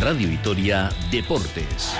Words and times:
Radio 0.00 0.28
Vitoria 0.28 0.88
Deportes. 1.10 1.92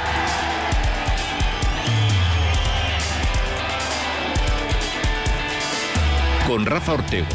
Con 6.47 6.65
Rafa 6.65 6.95
Ortego. 6.95 7.27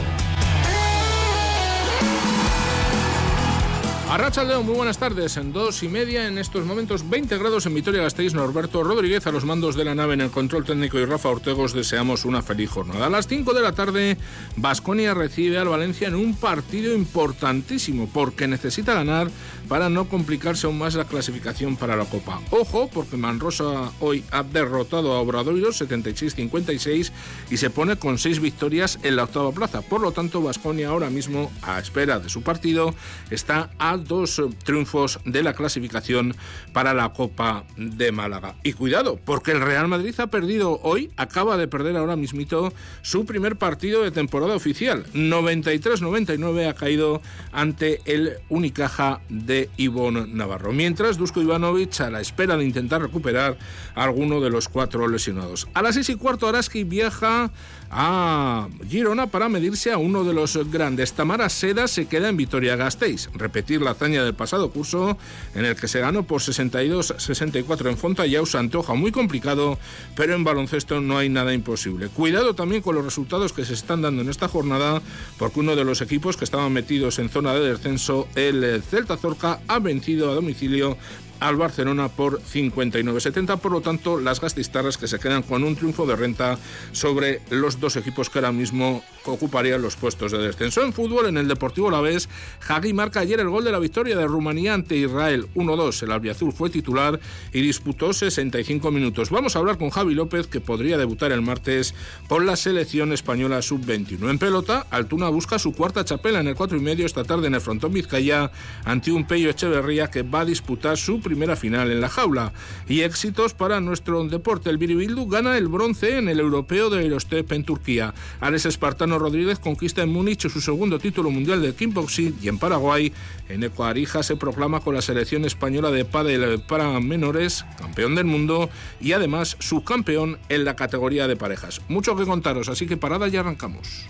Arracha 4.15 4.45
León, 4.45 4.65
muy 4.65 4.75
buenas 4.75 4.97
tardes. 4.97 5.35
En 5.35 5.51
dos 5.51 5.83
y 5.83 5.89
media, 5.89 6.25
en 6.25 6.37
estos 6.37 6.63
momentos 6.63 7.09
20 7.09 7.37
grados 7.37 7.65
en 7.65 7.73
Vitoria-Gasteiz, 7.73 8.33
Norberto 8.33 8.81
Rodríguez 8.81 9.27
a 9.27 9.31
los 9.33 9.43
mandos 9.43 9.75
de 9.75 9.83
la 9.83 9.93
nave 9.93 10.13
en 10.13 10.21
el 10.21 10.29
control 10.29 10.63
técnico 10.63 10.97
y 10.97 11.03
Rafa 11.03 11.27
Ortegos 11.27 11.73
deseamos 11.73 12.23
una 12.23 12.41
feliz 12.41 12.69
jornada. 12.69 13.07
A 13.07 13.09
las 13.09 13.27
5 13.27 13.53
de 13.53 13.61
la 13.61 13.73
tarde, 13.73 14.17
Basconia 14.55 15.13
recibe 15.13 15.57
al 15.57 15.67
Valencia 15.67 16.07
en 16.07 16.15
un 16.15 16.33
partido 16.33 16.95
importantísimo 16.95 18.07
porque 18.07 18.47
necesita 18.47 18.93
ganar 18.93 19.29
para 19.67 19.89
no 19.89 20.07
complicarse 20.07 20.67
aún 20.67 20.77
más 20.77 20.95
la 20.95 21.05
clasificación 21.05 21.75
para 21.75 21.95
la 21.95 22.05
Copa. 22.05 22.41
Ojo, 22.51 22.89
porque 22.93 23.17
Manrosa 23.17 23.91
hoy 23.99 24.23
ha 24.31 24.43
derrotado 24.43 25.13
a 25.13 25.19
Obradoiro 25.19 25.69
76-56 25.69 27.11
y 27.49 27.57
se 27.57 27.69
pone 27.69 27.95
con 27.97 28.17
6 28.17 28.39
victorias 28.39 28.99
en 29.03 29.15
la 29.15 29.23
octava 29.23 29.51
plaza. 29.51 29.81
Por 29.81 30.01
lo 30.01 30.11
tanto, 30.11 30.41
Basconia 30.41 30.89
ahora 30.89 31.09
mismo, 31.09 31.51
a 31.61 31.79
espera 31.79 32.19
de 32.19 32.29
su 32.29 32.41
partido, 32.41 32.93
está 33.29 33.69
a 33.79 33.97
dos 33.97 34.41
triunfos 34.63 35.19
de 35.25 35.43
la 35.43 35.53
clasificación 35.53 36.35
para 36.73 36.93
la 36.93 37.13
Copa 37.13 37.65
de 37.77 38.11
Málaga. 38.11 38.55
Y 38.63 38.73
cuidado, 38.73 39.19
porque 39.23 39.51
el 39.51 39.61
Real 39.61 39.87
Madrid 39.87 40.15
ha 40.19 40.27
perdido 40.27 40.79
hoy, 40.83 41.11
acaba 41.17 41.57
de 41.57 41.67
perder 41.67 41.97
ahora 41.97 42.15
mismito 42.15 42.73
su 43.01 43.25
primer 43.25 43.55
partido 43.55 44.03
de 44.03 44.11
temporada 44.11 44.55
oficial. 44.55 45.05
93-99 45.13 46.69
ha 46.69 46.73
caído 46.73 47.21
ante 47.51 48.01
el 48.05 48.37
Unicaja 48.49 49.21
de 49.29 49.54
Ivonne 49.77 50.27
Navarro. 50.27 50.71
Mientras, 50.71 51.17
Dusko 51.17 51.41
Ivanovic 51.41 51.99
a 52.01 52.09
la 52.09 52.21
espera 52.21 52.57
de 52.57 52.65
intentar 52.65 53.01
recuperar 53.01 53.57
a 53.95 54.03
alguno 54.03 54.41
de 54.41 54.49
los 54.49 54.69
cuatro 54.69 55.07
lesionados. 55.07 55.67
A 55.73 55.81
las 55.81 55.95
seis 55.95 56.09
y 56.09 56.15
cuarto, 56.15 56.47
Araski 56.47 56.83
viaja 56.83 57.51
a 57.89 58.67
Girona 58.89 59.27
para 59.27 59.49
medirse 59.49 59.91
a 59.91 59.97
uno 59.97 60.23
de 60.23 60.33
los 60.33 60.57
grandes. 60.71 61.13
Tamara 61.13 61.49
Seda 61.49 61.87
se 61.87 62.07
queda 62.07 62.29
en 62.29 62.37
Vitoria-Gasteiz. 62.37 63.29
Repetir 63.33 63.81
la 63.81 63.91
hazaña 63.91 64.23
del 64.23 64.33
pasado 64.33 64.69
curso 64.69 65.17
en 65.53 65.65
el 65.65 65.75
que 65.75 65.87
se 65.87 65.99
ganó 65.99 66.23
por 66.23 66.41
62-64 66.41 67.89
en 67.89 67.97
Fonta 67.97 68.25
ya 68.25 68.45
se 68.45 68.57
antoja 68.57 68.93
muy 68.93 69.11
complicado, 69.11 69.79
pero 70.15 70.35
en 70.35 70.43
baloncesto 70.43 71.01
no 71.01 71.17
hay 71.17 71.29
nada 71.29 71.53
imposible. 71.53 72.09
Cuidado 72.09 72.53
también 72.53 72.81
con 72.81 72.95
los 72.95 73.05
resultados 73.05 73.53
que 73.53 73.65
se 73.65 73.73
están 73.73 74.01
dando 74.01 74.21
en 74.21 74.29
esta 74.29 74.47
jornada, 74.47 75.01
porque 75.37 75.59
uno 75.59 75.75
de 75.75 75.85
los 75.85 76.01
equipos 76.01 76.37
que 76.37 76.45
estaban 76.45 76.73
metidos 76.73 77.19
en 77.19 77.29
zona 77.29 77.53
de 77.53 77.71
descenso, 77.71 78.27
el 78.35 78.83
Celta 78.83 79.17
Zorca, 79.17 79.59
ha 79.67 79.79
vencido 79.79 80.31
a 80.31 80.35
domicilio 80.35 80.97
al 81.39 81.55
Barcelona 81.55 82.09
por 82.09 82.41
59-70. 82.41 83.59
Por 83.59 83.71
lo 83.71 83.81
tanto, 83.81 84.19
las 84.19 84.41
gastistarras 84.41 84.97
que 84.97 85.07
se 85.07 85.19
quedan 85.19 85.43
con 85.43 85.63
un 85.63 85.75
triunfo 85.75 86.05
de 86.05 86.15
renta 86.15 86.57
sobre 86.91 87.41
los 87.49 87.79
dos 87.79 87.95
equipos 87.95 88.29
que 88.29 88.39
ahora 88.39 88.51
mismo 88.51 89.03
ocuparían 89.25 89.81
los 89.81 89.95
puestos 89.95 90.31
de 90.31 90.37
descenso. 90.39 90.83
En 90.83 90.93
fútbol, 90.93 91.27
en 91.27 91.37
el 91.37 91.47
Deportivo 91.47 91.89
La 91.89 92.01
Vez, 92.01 92.29
Hagi 92.67 92.93
marca 92.93 93.21
ayer 93.21 93.39
el 93.39 93.49
gol 93.49 93.63
de 93.63 93.71
la 93.71 93.79
victoria 93.79 94.15
de 94.15 94.27
Rumanía 94.27 94.73
ante 94.73 94.95
Israel 94.95 95.47
1-2. 95.55 96.03
El 96.03 96.11
albiazul 96.11 96.53
fue 96.53 96.69
titular 96.69 97.19
y 97.51 97.61
disputó 97.61 98.13
65 98.13 98.91
minutos. 98.91 99.29
Vamos 99.29 99.55
a 99.55 99.59
hablar 99.59 99.77
con 99.77 99.89
Javi 99.89 100.13
López, 100.13 100.47
que 100.47 100.61
podría 100.61 100.97
debutar 100.97 101.31
el 101.31 101.41
martes 101.41 101.95
con 102.27 102.45
la 102.45 102.55
selección 102.55 103.13
española 103.13 103.61
sub-21. 103.61 104.29
En 104.29 104.39
pelota, 104.39 104.85
Altuna 104.89 105.29
busca 105.29 105.59
su 105.59 105.73
cuarta 105.73 106.05
chapela 106.05 106.39
en 106.39 106.47
el 106.47 106.55
4 106.55 106.77
y 106.77 106.81
medio 106.81 107.05
esta 107.05 107.23
tarde 107.23 107.47
en 107.47 107.55
el 107.55 107.61
frontón 107.61 107.93
Vizcaya 107.93 108.51
ante 108.83 109.11
un 109.11 109.25
Pello 109.25 109.49
Echeverría 109.49 110.09
que 110.09 110.23
va 110.23 110.41
a 110.41 110.45
disputar 110.45 110.97
su 110.97 111.19
primera 111.25 111.55
final 111.55 111.91
en 111.91 111.99
la 111.99 112.07
jaula. 112.07 112.53
Y 112.87 113.01
éxitos 113.01 113.55
para 113.55 113.81
nuestro 113.81 114.23
deporte. 114.25 114.69
El 114.69 114.77
Biribildu 114.77 115.27
gana 115.27 115.57
el 115.57 115.67
bronce 115.67 116.19
en 116.19 116.29
el 116.29 116.39
europeo 116.39 116.91
de 116.91 116.99
Aerostep 116.99 117.51
en 117.51 117.63
Turquía. 117.63 118.13
Alex 118.39 118.67
Espartano 118.67 119.17
Rodríguez 119.17 119.57
conquista 119.57 120.03
en 120.03 120.09
Múnich 120.09 120.47
su 120.47 120.61
segundo 120.61 120.99
título 120.99 121.31
mundial 121.31 121.61
de 121.61 121.73
kickboxing 121.73 122.37
y 122.41 122.47
en 122.47 122.59
Paraguay, 122.59 123.11
en 123.49 123.63
Ecuarija 123.63 124.21
se 124.21 124.35
proclama 124.35 124.79
con 124.81 124.93
la 124.93 125.01
selección 125.01 125.45
española 125.45 125.89
de 125.91 126.05
pádel 126.05 126.61
para 126.61 126.99
menores, 126.99 127.65
campeón 127.77 128.15
del 128.15 128.25
mundo 128.25 128.69
y 129.01 129.13
además 129.13 129.57
subcampeón 129.59 130.37
en 130.49 130.65
la 130.65 130.75
categoría 130.75 131.27
de 131.27 131.35
parejas. 131.35 131.81
Mucho 131.87 132.15
que 132.15 132.25
contaros, 132.25 132.69
así 132.69 132.85
que 132.85 132.97
parada 132.97 133.27
y 133.27 133.35
arrancamos. 133.35 134.05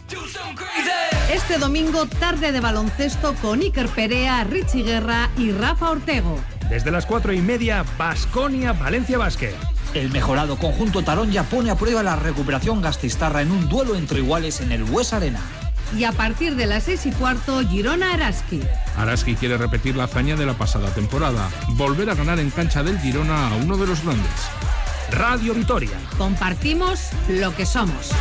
Este 1.32 1.58
domingo, 1.58 2.06
tarde 2.06 2.52
de 2.52 2.60
baloncesto 2.60 3.34
con 3.42 3.62
Iker 3.62 3.88
Perea, 3.90 4.44
Richie 4.44 4.84
Guerra 4.84 5.30
y 5.38 5.52
Rafa 5.52 5.92
Ortego. 5.92 6.40
Desde 6.70 6.92
las 6.92 7.06
cuatro 7.06 7.32
y 7.32 7.42
media, 7.42 7.86
Basconia, 7.98 8.74
Valencia 8.74 9.18
Basket. 9.18 9.54
El 9.94 10.12
mejorado 10.12 10.58
conjunto 10.58 11.04
Tarón 11.04 11.32
ya 11.32 11.44
pone 11.44 11.70
a 11.70 11.76
prueba 11.76 12.04
la 12.04 12.16
recuperación 12.16 12.82
gastistarra 12.82 13.42
en 13.42 13.52
un 13.52 13.70
duelo 13.70 13.96
entre 13.96 14.20
iguales 14.20 14.62
en 14.62 14.72
el 14.72 14.84
West 14.84 15.14
Arena. 15.14 15.40
Y 15.96 16.04
a 16.04 16.12
partir 16.12 16.56
de 16.56 16.66
las 16.66 16.84
seis 16.84 17.06
y 17.06 17.12
cuarto, 17.12 17.62
Girona 17.68 18.14
Araski. 18.14 18.62
Araski 18.98 19.36
quiere 19.36 19.58
repetir 19.58 19.96
la 19.96 20.06
hazaña 20.06 20.36
de 20.36 20.46
la 20.46 20.54
pasada 20.56 20.90
temporada, 20.90 21.50
volver 21.70 22.10
a 22.10 22.16
ganar 22.16 22.40
en 22.40 22.50
cancha 22.50 22.84
del 22.84 23.00
Girona 23.00 23.50
a 23.50 23.56
uno 23.56 23.78
de 23.78 23.88
los 23.88 24.04
grandes. 24.04 24.32
Radio 25.12 25.54
Vitoria. 25.54 25.98
Compartimos 26.18 27.12
lo 27.30 27.56
que 27.56 27.66
somos. 27.66 28.12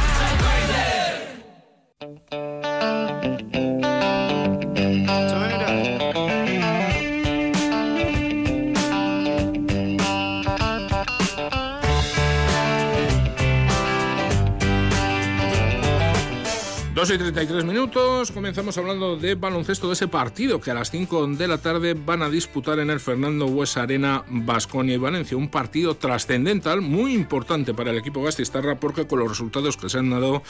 2 17.04 17.16
y 17.16 17.18
33 17.18 17.64
minutos, 17.66 18.32
comenzamos 18.32 18.78
hablando 18.78 19.18
de 19.18 19.34
baloncesto 19.34 19.88
de 19.88 19.92
ese 19.92 20.08
partido 20.08 20.58
que 20.58 20.70
a 20.70 20.74
las 20.74 20.90
5 20.90 21.26
de 21.26 21.48
la 21.48 21.58
tarde 21.58 21.92
van 21.92 22.22
a 22.22 22.30
disputar 22.30 22.78
en 22.78 22.88
el 22.88 22.98
Fernando 22.98 23.44
Hues 23.44 23.76
Arena 23.76 24.24
Basconia 24.26 24.94
y 24.94 24.96
Valencia. 24.96 25.36
Un 25.36 25.50
partido 25.50 25.96
trascendental, 25.96 26.80
muy 26.80 27.12
importante 27.12 27.74
para 27.74 27.90
el 27.90 27.98
equipo 27.98 28.22
gastistarra 28.22 28.76
porque 28.76 29.06
con 29.06 29.18
los 29.18 29.28
resultados 29.28 29.76
que 29.76 29.90
se 29.90 29.98
han 29.98 30.08
dado 30.08 30.42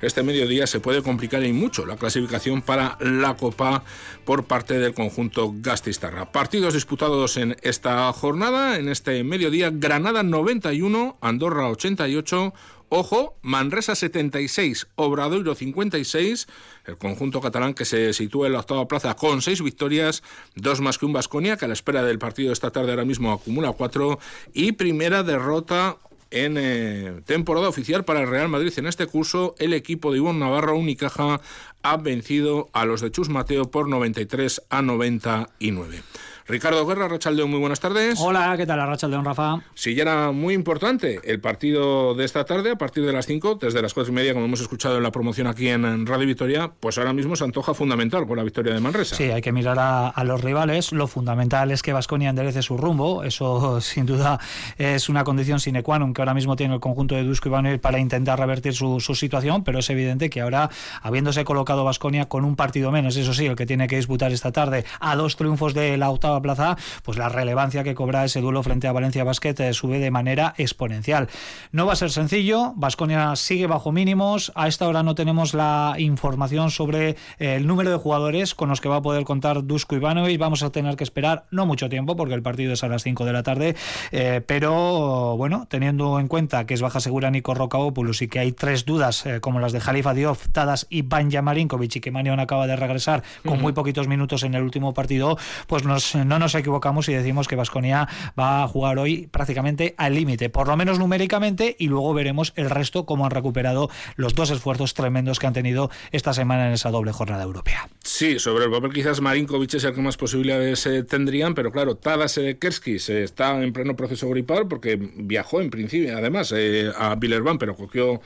este 0.00 0.22
mediodía 0.22 0.66
se 0.66 0.80
puede 0.80 1.02
complicar 1.02 1.44
y 1.44 1.52
mucho 1.52 1.84
la 1.84 1.98
clasificación 1.98 2.62
para 2.62 2.96
la 3.00 3.36
Copa 3.36 3.84
por 4.24 4.44
parte 4.44 4.78
del 4.78 4.94
conjunto 4.94 5.52
gastistarra. 5.56 6.32
Partidos 6.32 6.72
disputados 6.72 7.36
en 7.36 7.54
esta 7.60 8.10
jornada, 8.14 8.78
en 8.78 8.88
este 8.88 9.22
mediodía, 9.24 9.68
Granada 9.70 10.22
91, 10.22 11.18
Andorra 11.20 11.68
88, 11.68 12.54
Ojo, 12.90 13.36
Manresa 13.42 13.94
76, 13.94 14.86
Obradoiro 14.94 15.54
56, 15.54 16.46
el 16.86 16.96
conjunto 16.96 17.42
catalán 17.42 17.74
que 17.74 17.84
se 17.84 18.14
sitúa 18.14 18.46
en 18.46 18.54
la 18.54 18.60
octava 18.60 18.88
plaza 18.88 19.14
con 19.14 19.42
seis 19.42 19.62
victorias, 19.62 20.22
dos 20.54 20.80
más 20.80 20.96
que 20.96 21.04
un 21.04 21.12
Vasconia, 21.12 21.58
que 21.58 21.66
a 21.66 21.68
la 21.68 21.74
espera 21.74 22.02
del 22.02 22.18
partido 22.18 22.50
esta 22.50 22.70
tarde 22.70 22.90
ahora 22.90 23.04
mismo 23.04 23.30
acumula 23.30 23.72
cuatro, 23.72 24.18
y 24.54 24.72
primera 24.72 25.22
derrota 25.22 25.98
en 26.30 26.56
eh, 26.58 27.20
temporada 27.26 27.68
oficial 27.68 28.04
para 28.04 28.20
el 28.20 28.28
Real 28.28 28.48
Madrid 28.48 28.72
en 28.76 28.86
este 28.86 29.06
curso, 29.06 29.54
el 29.58 29.74
equipo 29.74 30.10
de 30.10 30.18
Ivonne 30.18 30.40
Navarro 30.40 30.76
Unicaja 30.76 31.40
ha 31.82 31.96
vencido 31.98 32.68
a 32.72 32.84
los 32.84 33.00
de 33.00 33.10
Chus 33.10 33.28
Mateo 33.28 33.70
por 33.70 33.88
93 33.88 34.62
a 34.70 34.82
99. 34.82 36.02
Ricardo 36.48 36.86
Guerra, 36.86 37.08
Rachaldeón, 37.08 37.50
muy 37.50 37.60
buenas 37.60 37.78
tardes. 37.78 38.18
Hola, 38.18 38.54
¿qué 38.56 38.64
tal, 38.64 38.78
Rachaldeón, 38.78 39.22
Rafa? 39.22 39.60
Sí, 39.74 39.94
ya 39.94 40.00
era 40.00 40.32
muy 40.32 40.54
importante 40.54 41.20
el 41.24 41.40
partido 41.40 42.14
de 42.14 42.24
esta 42.24 42.46
tarde, 42.46 42.70
a 42.70 42.76
partir 42.76 43.04
de 43.04 43.12
las 43.12 43.26
5, 43.26 43.56
desde 43.60 43.82
las 43.82 43.92
4 43.92 44.10
y 44.10 44.14
media, 44.14 44.32
como 44.32 44.46
hemos 44.46 44.62
escuchado 44.62 44.96
en 44.96 45.02
la 45.02 45.10
promoción 45.10 45.46
aquí 45.46 45.68
en 45.68 46.06
Radio 46.06 46.26
Victoria, 46.26 46.72
pues 46.80 46.96
ahora 46.96 47.12
mismo 47.12 47.36
se 47.36 47.44
antoja 47.44 47.74
fundamental 47.74 48.26
con 48.26 48.38
la 48.38 48.44
victoria 48.44 48.72
de 48.72 48.80
Manresa. 48.80 49.14
Sí, 49.14 49.24
hay 49.24 49.42
que 49.42 49.52
mirar 49.52 49.76
a, 49.78 50.24
los 50.24 50.40
rivales. 50.40 50.92
Lo 50.92 51.06
fundamental 51.06 51.70
es 51.70 51.82
que 51.82 51.92
Vasconia 51.92 52.30
enderece 52.30 52.62
su 52.62 52.78
rumbo. 52.78 53.24
Eso, 53.24 53.80
sin 53.82 54.06
duda, 54.06 54.40
es 54.78 55.10
una 55.10 55.24
condición 55.24 55.60
sine 55.60 55.82
qua 55.82 55.98
non 55.98 56.14
que 56.14 56.22
ahora 56.22 56.32
mismo 56.32 56.56
tiene 56.56 56.72
el 56.72 56.80
conjunto 56.80 57.14
de 57.14 57.24
Dusko 57.24 57.50
Ivanovic 57.50 57.82
para 57.82 57.98
intentar 57.98 58.38
revertir 58.38 58.72
su, 58.72 58.98
situación, 59.00 59.64
pero 59.64 59.80
es 59.80 59.90
evidente 59.90 60.30
que 60.30 60.40
ahora, 60.40 60.70
habiéndose 61.02 61.44
colocado 61.44 61.84
Vasconia 61.84 62.24
con 62.24 62.46
un 62.46 62.56
partido 62.56 62.90
menos, 62.90 63.16
eso 63.16 63.34
sí, 63.34 63.44
el 63.44 63.54
que 63.54 63.66
tiene 63.66 63.86
que 63.86 63.96
disputar 63.96 64.32
esta 64.32 64.50
tarde, 64.50 64.86
a 64.98 65.14
dos 65.14 65.36
triunfos 65.36 65.74
de 65.74 65.98
la 65.98 66.08
octava 66.08 66.37
plaza, 66.42 66.76
pues 67.02 67.18
la 67.18 67.28
relevancia 67.28 67.84
que 67.84 67.94
cobra 67.94 68.24
ese 68.24 68.40
duelo 68.40 68.62
frente 68.62 68.88
a 68.88 68.92
Valencia 68.92 69.24
Basket 69.24 69.54
eh, 69.58 69.74
sube 69.74 69.98
de 69.98 70.10
manera 70.10 70.54
exponencial. 70.56 71.28
No 71.72 71.86
va 71.86 71.92
a 71.92 71.96
ser 71.96 72.10
sencillo, 72.10 72.72
Vasconia 72.76 73.36
sigue 73.36 73.66
bajo 73.66 73.92
mínimos, 73.92 74.52
a 74.54 74.68
esta 74.68 74.88
hora 74.88 75.02
no 75.02 75.14
tenemos 75.14 75.54
la 75.54 75.94
información 75.98 76.70
sobre 76.70 77.10
eh, 77.10 77.16
el 77.56 77.66
número 77.66 77.90
de 77.90 77.96
jugadores 77.96 78.54
con 78.54 78.68
los 78.68 78.80
que 78.80 78.88
va 78.88 78.96
a 78.96 79.02
poder 79.02 79.24
contar 79.24 79.64
Dusko 79.64 79.96
Ivanovic, 79.96 80.38
vamos 80.38 80.62
a 80.62 80.70
tener 80.70 80.96
que 80.96 81.04
esperar 81.04 81.46
no 81.50 81.66
mucho 81.66 81.88
tiempo 81.88 82.16
porque 82.16 82.34
el 82.34 82.42
partido 82.42 82.72
es 82.72 82.84
a 82.84 82.88
las 82.88 83.02
5 83.02 83.24
de 83.24 83.32
la 83.32 83.42
tarde, 83.42 83.76
eh, 84.12 84.40
pero 84.46 85.36
bueno, 85.36 85.66
teniendo 85.68 86.20
en 86.20 86.28
cuenta 86.28 86.66
que 86.66 86.74
es 86.74 86.82
baja 86.82 87.00
segura 87.00 87.30
Nico 87.30 87.54
Rocaopoulos 87.54 88.22
y 88.22 88.28
que 88.28 88.38
hay 88.38 88.52
tres 88.52 88.84
dudas 88.84 89.24
como 89.40 89.60
las 89.60 89.72
de 89.72 89.80
Jalifa 89.80 90.14
Diop, 90.14 90.38
Tadas 90.52 90.86
y 90.90 91.02
Banja 91.02 91.42
Marinkovic 91.42 91.96
y 91.96 92.00
que 92.00 92.10
Manion 92.10 92.40
acaba 92.40 92.66
de 92.66 92.76
regresar 92.76 93.22
con 93.44 93.60
muy 93.60 93.72
poquitos 93.72 94.08
minutos 94.08 94.42
en 94.42 94.54
el 94.54 94.62
último 94.62 94.94
partido, 94.94 95.38
pues 95.66 95.84
nos 95.84 96.14
no 96.28 96.38
nos 96.38 96.54
equivocamos 96.54 97.06
si 97.06 97.12
decimos 97.12 97.48
que 97.48 97.56
Vasconia 97.56 98.08
va 98.38 98.62
a 98.62 98.68
jugar 98.68 98.98
hoy 98.98 99.26
prácticamente 99.26 99.94
al 99.96 100.14
límite, 100.14 100.50
por 100.50 100.68
lo 100.68 100.76
menos 100.76 100.98
numéricamente, 100.98 101.76
y 101.78 101.88
luego 101.88 102.14
veremos 102.14 102.52
el 102.56 102.70
resto 102.70 103.06
cómo 103.06 103.24
han 103.24 103.30
recuperado 103.30 103.90
los 104.16 104.34
dos 104.34 104.50
esfuerzos 104.50 104.94
tremendos 104.94 105.38
que 105.38 105.46
han 105.46 105.52
tenido 105.52 105.90
esta 106.12 106.32
semana 106.32 106.68
en 106.68 106.74
esa 106.74 106.90
doble 106.90 107.12
jornada 107.12 107.42
europea. 107.42 107.88
Sí, 108.02 108.38
sobre 108.38 108.66
el 108.66 108.70
papel 108.70 108.92
quizás 108.92 109.20
Marinkovic 109.20 109.74
es 109.74 109.84
el 109.84 109.94
que 109.94 110.00
más 110.00 110.16
posibilidades 110.16 110.86
eh, 110.86 111.02
tendrían, 111.02 111.54
pero 111.54 111.72
claro, 111.72 111.96
Tadas 111.96 112.38
Kerski 112.60 112.98
se 112.98 113.22
está 113.22 113.62
en 113.62 113.72
pleno 113.72 113.96
proceso 113.96 114.28
gripal 114.28 114.68
porque 114.68 114.96
viajó 114.96 115.60
en 115.60 115.70
principio, 115.70 116.16
además, 116.16 116.52
eh, 116.56 116.90
a 116.96 117.14
Villerban, 117.14 117.58
pero 117.58 117.74
cogió 117.74 118.20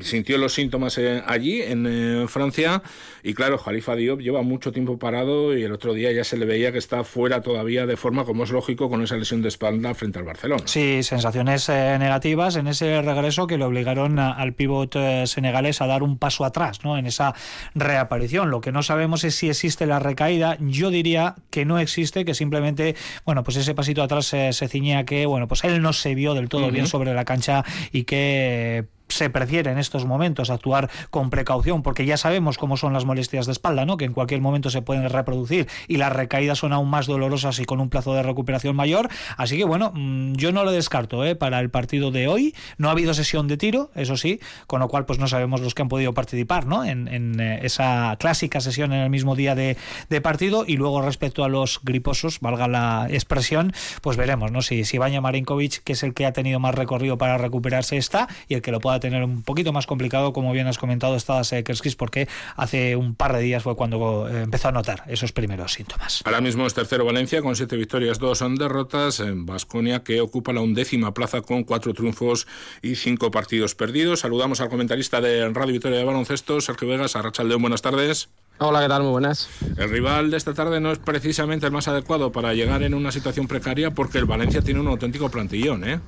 sintió 0.00 0.38
los 0.38 0.54
síntomas 0.54 0.98
eh, 0.98 1.22
allí 1.26 1.62
en 1.62 1.86
eh, 1.86 2.26
Francia 2.28 2.82
y 3.22 3.34
claro, 3.34 3.58
Jalifa 3.58 3.94
Diop 3.94 4.20
lleva 4.20 4.42
mucho 4.42 4.72
tiempo 4.72 4.98
parado 4.98 5.56
y 5.56 5.62
el 5.62 5.72
otro 5.72 5.94
día 5.94 6.10
ya 6.12 6.24
se 6.24 6.36
le 6.36 6.46
veía 6.46 6.72
que 6.72 6.78
está 6.78 7.04
fuera 7.04 7.42
todavía 7.42 7.86
de 7.86 7.96
forma 7.96 8.24
como 8.24 8.44
es 8.44 8.50
lógico 8.50 8.90
con 8.90 9.02
esa 9.02 9.16
lesión 9.16 9.40
de 9.42 9.48
espalda 9.48 9.94
frente 9.94 10.18
al 10.18 10.24
Barcelona. 10.24 10.62
Sí, 10.66 11.02
sensaciones 11.02 11.68
eh, 11.68 11.96
negativas 11.98 12.56
en 12.56 12.66
ese 12.66 13.02
regreso 13.02 13.46
que 13.46 13.56
le 13.56 13.64
obligaron 13.64 14.18
al 14.18 14.52
pívot 14.54 14.96
senegalés 15.26 15.80
a 15.80 15.86
dar 15.86 16.02
un 16.02 16.18
paso 16.18 16.44
atrás, 16.44 16.84
¿no? 16.84 16.98
En 16.98 17.06
esa 17.06 17.34
reaparición. 17.74 18.50
Lo 18.50 18.60
que 18.60 18.72
no 18.72 18.82
sabemos 18.82 19.24
es 19.24 19.34
si 19.34 19.48
existe 19.48 19.86
la 19.86 19.98
recaída. 20.00 20.56
Yo 20.60 20.90
diría 20.90 21.36
que 21.50 21.64
no 21.64 21.78
existe, 21.78 22.24
que 22.24 22.34
simplemente, 22.34 22.96
bueno, 23.24 23.42
pues 23.44 23.56
ese 23.56 23.74
pasito 23.74 24.02
atrás 24.02 24.26
se 24.26 24.68
ciñía 24.68 25.04
que, 25.04 25.26
bueno, 25.26 25.48
pues 25.48 25.64
él 25.64 25.80
no 25.82 25.92
se 25.92 26.14
vio 26.14 26.34
del 26.34 26.48
todo 26.48 26.70
bien 26.70 26.86
sobre 26.86 27.14
la 27.14 27.24
cancha 27.24 27.64
y 27.92 28.04
que 28.04 28.86
se 29.08 29.30
prefiere 29.30 29.70
en 29.70 29.78
estos 29.78 30.04
momentos 30.06 30.50
actuar 30.50 30.90
con 31.10 31.30
precaución, 31.30 31.82
porque 31.82 32.06
ya 32.06 32.16
sabemos 32.16 32.58
cómo 32.58 32.76
son 32.76 32.92
las 32.92 33.04
molestias 33.04 33.46
de 33.46 33.52
espalda, 33.52 33.84
¿no? 33.84 33.96
que 33.96 34.04
en 34.04 34.12
cualquier 34.12 34.40
momento 34.40 34.70
se 34.70 34.82
pueden 34.82 35.08
reproducir 35.08 35.68
y 35.88 35.96
las 35.96 36.12
recaídas 36.12 36.58
son 36.58 36.72
aún 36.72 36.90
más 36.90 37.06
dolorosas 37.06 37.58
y 37.58 37.64
con 37.64 37.80
un 37.80 37.90
plazo 37.90 38.14
de 38.14 38.22
recuperación 38.22 38.74
mayor. 38.76 39.08
Así 39.36 39.56
que 39.56 39.64
bueno, 39.64 39.92
mm, 39.94 40.34
yo 40.34 40.52
no 40.52 40.64
lo 40.64 40.72
descarto 40.72 41.24
¿eh? 41.24 41.36
para 41.36 41.60
el 41.60 41.70
partido 41.70 42.10
de 42.10 42.28
hoy. 42.28 42.54
No 42.78 42.88
ha 42.88 42.92
habido 42.92 43.14
sesión 43.14 43.48
de 43.48 43.56
tiro, 43.56 43.90
eso 43.94 44.16
sí, 44.16 44.40
con 44.66 44.80
lo 44.80 44.88
cual 44.88 45.06
pues 45.06 45.18
no 45.18 45.28
sabemos 45.28 45.60
los 45.60 45.74
que 45.74 45.82
han 45.82 45.88
podido 45.88 46.12
participar 46.14 46.66
¿no? 46.66 46.84
en, 46.84 47.40
eh, 47.40 47.60
esa 47.62 48.16
clásica 48.18 48.60
sesión 48.60 48.92
en 48.92 49.00
el 49.00 49.10
mismo 49.10 49.36
día 49.36 49.54
de, 49.54 49.76
partido. 50.22 50.64
Y 50.66 50.76
luego 50.76 51.02
respecto 51.02 51.44
a 51.44 51.48
los 51.48 51.80
griposos, 51.82 52.40
valga 52.40 52.68
la 52.68 53.06
expresión, 53.10 53.72
pues 54.00 54.16
veremos 54.16 54.52
¿no? 54.52 54.62
si, 54.62 54.84
si 54.84 54.96
Baña 54.96 55.20
Marinkovic, 55.20 55.82
que 55.82 55.92
es 55.92 56.02
el 56.02 56.14
que 56.14 56.24
ha 56.24 56.32
tenido 56.32 56.60
más 56.60 56.74
recorrido 56.74 57.18
para 57.18 57.36
recuperarse, 57.36 57.96
está 57.96 58.28
y 58.48 58.54
el 58.54 58.62
que 58.62 58.70
lo 58.70 58.80
pueda 58.80 58.93
tener 59.00 59.22
un 59.24 59.42
poquito 59.42 59.72
más 59.72 59.86
complicado, 59.86 60.32
como 60.32 60.52
bien 60.52 60.66
has 60.66 60.78
comentado, 60.78 61.16
está 61.16 61.42
Kerskis, 61.42 61.96
porque 61.96 62.28
hace 62.56 62.96
un 62.96 63.14
par 63.14 63.32
de 63.34 63.40
días 63.40 63.62
fue 63.62 63.76
cuando 63.76 64.28
eh, 64.28 64.42
empezó 64.42 64.68
a 64.68 64.72
notar 64.72 65.04
esos 65.08 65.32
primeros 65.32 65.72
síntomas. 65.72 66.22
Ahora 66.24 66.40
mismo 66.40 66.66
es 66.66 66.74
tercero 66.74 67.04
Valencia 67.04 67.42
con 67.42 67.56
siete 67.56 67.76
victorias, 67.76 68.18
dos 68.18 68.38
son 68.38 68.56
derrotas. 68.56 69.20
En 69.20 69.46
Vasconia, 69.46 70.02
que 70.02 70.20
ocupa 70.20 70.52
la 70.52 70.60
undécima 70.60 71.14
plaza 71.14 71.42
con 71.42 71.64
cuatro 71.64 71.94
triunfos 71.94 72.46
y 72.82 72.96
cinco 72.96 73.30
partidos 73.30 73.74
perdidos. 73.74 74.20
Saludamos 74.20 74.60
al 74.60 74.68
comentarista 74.68 75.20
de 75.20 75.48
Radio 75.50 75.72
Victoria 75.72 75.98
de 75.98 76.04
Baloncesto, 76.04 76.60
Sergio 76.60 76.88
Vegas, 76.88 77.16
a 77.16 77.22
Rachaldeón. 77.22 77.62
Buenas 77.62 77.82
tardes. 77.82 78.28
Hola, 78.58 78.82
¿qué 78.82 78.88
tal? 78.88 79.02
Muy 79.02 79.10
buenas. 79.10 79.48
El 79.76 79.90
rival 79.90 80.30
de 80.30 80.36
esta 80.36 80.54
tarde 80.54 80.78
no 80.78 80.92
es 80.92 81.00
precisamente 81.00 81.66
el 81.66 81.72
más 81.72 81.88
adecuado 81.88 82.30
para 82.30 82.54
llegar 82.54 82.84
en 82.84 82.94
una 82.94 83.10
situación 83.10 83.48
precaria 83.48 83.90
porque 83.90 84.18
el 84.18 84.26
Valencia 84.26 84.62
tiene 84.62 84.78
un 84.78 84.86
auténtico 84.86 85.28
plantillón, 85.28 85.82
¿eh? 85.82 86.00